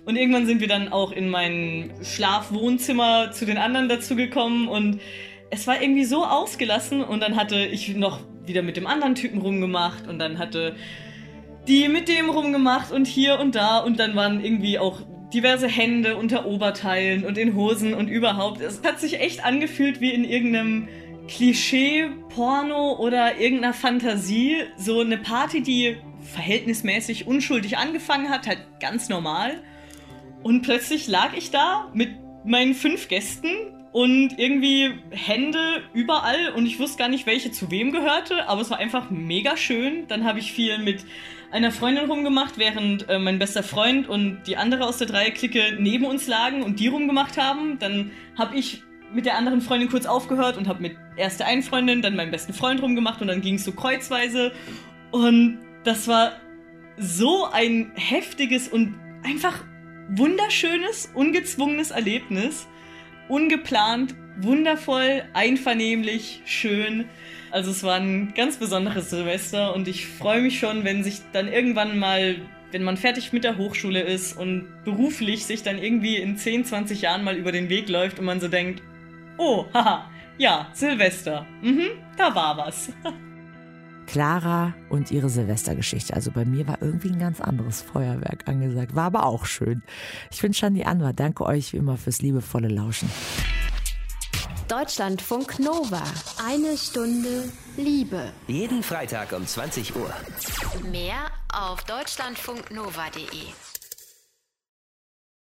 Und 0.05 0.15
irgendwann 0.15 0.45
sind 0.45 0.61
wir 0.61 0.67
dann 0.67 0.87
auch 0.87 1.11
in 1.11 1.29
mein 1.29 1.91
Schlafwohnzimmer 2.01 3.31
zu 3.31 3.45
den 3.45 3.57
anderen 3.57 3.89
dazugekommen 3.89 4.67
und 4.67 5.01
es 5.49 5.67
war 5.67 5.81
irgendwie 5.81 6.05
so 6.05 6.25
ausgelassen 6.25 7.03
und 7.03 7.21
dann 7.21 7.35
hatte 7.35 7.65
ich 7.65 7.95
noch 7.95 8.21
wieder 8.45 8.61
mit 8.61 8.77
dem 8.77 8.87
anderen 8.87 9.15
Typen 9.15 9.41
rumgemacht 9.41 10.07
und 10.07 10.19
dann 10.19 10.37
hatte 10.37 10.75
die 11.67 11.89
mit 11.89 12.07
dem 12.07 12.29
rumgemacht 12.29 12.91
und 12.91 13.07
hier 13.07 13.39
und 13.39 13.55
da 13.55 13.79
und 13.79 13.99
dann 13.99 14.15
waren 14.15 14.43
irgendwie 14.43 14.79
auch 14.79 15.01
diverse 15.33 15.67
Hände 15.67 16.17
unter 16.17 16.45
Oberteilen 16.45 17.25
und 17.25 17.37
in 17.37 17.55
Hosen 17.55 17.93
und 17.93 18.07
überhaupt. 18.07 18.61
Es 18.61 18.81
hat 18.83 18.99
sich 18.99 19.19
echt 19.19 19.43
angefühlt 19.43 19.99
wie 19.99 20.11
in 20.11 20.23
irgendeinem 20.23 20.87
Klischee-Porno 21.27 22.93
oder 22.97 23.37
irgendeiner 23.37 23.73
Fantasie. 23.73 24.55
So 24.77 25.01
eine 25.01 25.17
Party, 25.17 25.61
die 25.61 25.97
verhältnismäßig 26.33 27.27
unschuldig 27.27 27.77
angefangen 27.77 28.29
hat, 28.29 28.47
halt 28.47 28.59
ganz 28.79 29.09
normal. 29.09 29.61
Und 30.43 30.61
plötzlich 30.61 31.07
lag 31.07 31.33
ich 31.35 31.51
da 31.51 31.91
mit 31.93 32.09
meinen 32.45 32.73
fünf 32.73 33.07
Gästen 33.07 33.49
und 33.91 34.37
irgendwie 34.37 34.91
Hände 35.11 35.83
überall 35.93 36.51
und 36.55 36.65
ich 36.65 36.79
wusste 36.79 36.97
gar 36.97 37.07
nicht, 37.07 37.25
welche 37.25 37.51
zu 37.51 37.71
wem 37.71 37.91
gehörte, 37.91 38.47
aber 38.47 38.61
es 38.61 38.69
war 38.69 38.77
einfach 38.77 39.09
mega 39.09 39.57
schön. 39.57 40.07
Dann 40.07 40.25
habe 40.25 40.39
ich 40.39 40.51
viel 40.51 40.77
mit 40.79 41.05
einer 41.51 41.71
Freundin 41.71 42.05
rumgemacht, 42.05 42.57
während 42.57 43.09
äh, 43.09 43.19
mein 43.19 43.39
bester 43.39 43.63
Freund 43.63 44.07
und 44.07 44.43
die 44.47 44.57
andere 44.57 44.85
aus 44.85 44.97
der 44.97 45.07
Dreierklicke 45.07 45.77
neben 45.79 46.05
uns 46.05 46.27
lagen 46.27 46.63
und 46.63 46.79
die 46.79 46.87
rumgemacht 46.87 47.37
haben. 47.37 47.79
Dann 47.79 48.11
habe 48.37 48.57
ich 48.57 48.83
mit 49.13 49.25
der 49.25 49.37
anderen 49.37 49.61
Freundin 49.61 49.89
kurz 49.89 50.05
aufgehört 50.05 50.57
und 50.57 50.67
habe 50.67 50.81
mit 50.81 50.97
erst 51.15 51.39
der 51.39 51.47
einen 51.47 51.63
Freundin, 51.63 52.01
dann 52.01 52.15
meinem 52.15 52.31
besten 52.31 52.53
Freund 52.53 52.81
rumgemacht 52.81 53.21
und 53.21 53.27
dann 53.27 53.41
ging 53.41 53.55
es 53.55 53.63
so 53.63 53.71
kreuzweise. 53.71 54.51
Und 55.11 55.59
das 55.83 56.07
war 56.07 56.33
so 56.97 57.45
ein 57.45 57.91
heftiges 57.95 58.67
und 58.67 58.95
einfach 59.23 59.63
wunderschönes, 60.09 61.11
ungezwungenes 61.13 61.91
Erlebnis. 61.91 62.67
Ungeplant, 63.29 64.15
wundervoll, 64.37 65.23
einvernehmlich, 65.33 66.41
schön. 66.45 67.05
Also 67.51 67.71
es 67.71 67.83
war 67.83 67.95
ein 67.95 68.33
ganz 68.33 68.57
besonderes 68.57 69.09
Silvester 69.09 69.73
und 69.73 69.87
ich 69.87 70.07
freue 70.07 70.41
mich 70.41 70.59
schon, 70.59 70.83
wenn 70.83 71.03
sich 71.03 71.21
dann 71.33 71.47
irgendwann 71.47 71.97
mal, 71.97 72.35
wenn 72.71 72.83
man 72.83 72.97
fertig 72.97 73.33
mit 73.33 73.43
der 73.43 73.57
Hochschule 73.57 74.01
ist 74.01 74.37
und 74.37 74.67
beruflich 74.85 75.45
sich 75.45 75.63
dann 75.63 75.77
irgendwie 75.77 76.17
in 76.17 76.37
10, 76.37 76.65
20 76.65 77.01
Jahren 77.01 77.23
mal 77.23 77.35
über 77.35 77.51
den 77.51 77.69
Weg 77.69 77.89
läuft 77.89 78.19
und 78.19 78.25
man 78.25 78.39
so 78.39 78.47
denkt, 78.47 78.81
oh, 79.37 79.65
haha, 79.73 80.09
ja, 80.37 80.69
Silvester, 80.73 81.45
mhm, 81.61 81.87
da 82.17 82.33
war 82.33 82.57
was. 82.57 82.91
Clara 84.07 84.73
und 84.89 85.11
ihre 85.11 85.29
Silvestergeschichte. 85.29 86.13
Also 86.13 86.31
bei 86.31 86.45
mir 86.45 86.67
war 86.67 86.81
irgendwie 86.81 87.09
ein 87.09 87.19
ganz 87.19 87.41
anderes 87.41 87.81
Feuerwerk 87.81 88.47
angesagt. 88.47 88.95
War 88.95 89.05
aber 89.05 89.25
auch 89.25 89.45
schön. 89.45 89.83
Ich 90.31 90.41
bin 90.41 90.53
Shandi 90.53 90.83
Anwar. 90.83 91.13
Danke 91.13 91.45
euch 91.45 91.73
wie 91.73 91.77
immer 91.77 91.97
fürs 91.97 92.21
liebevolle 92.21 92.69
Lauschen. 92.69 93.09
Deutschlandfunk 94.67 95.59
Nova. 95.59 96.03
Eine 96.45 96.77
Stunde 96.77 97.51
Liebe. 97.77 98.33
Jeden 98.47 98.83
Freitag 98.83 99.31
um 99.31 99.45
20 99.45 99.95
Uhr. 99.95 100.11
Mehr 100.91 101.31
auf 101.53 101.83
deutschlandfunknova.de. 101.83 103.66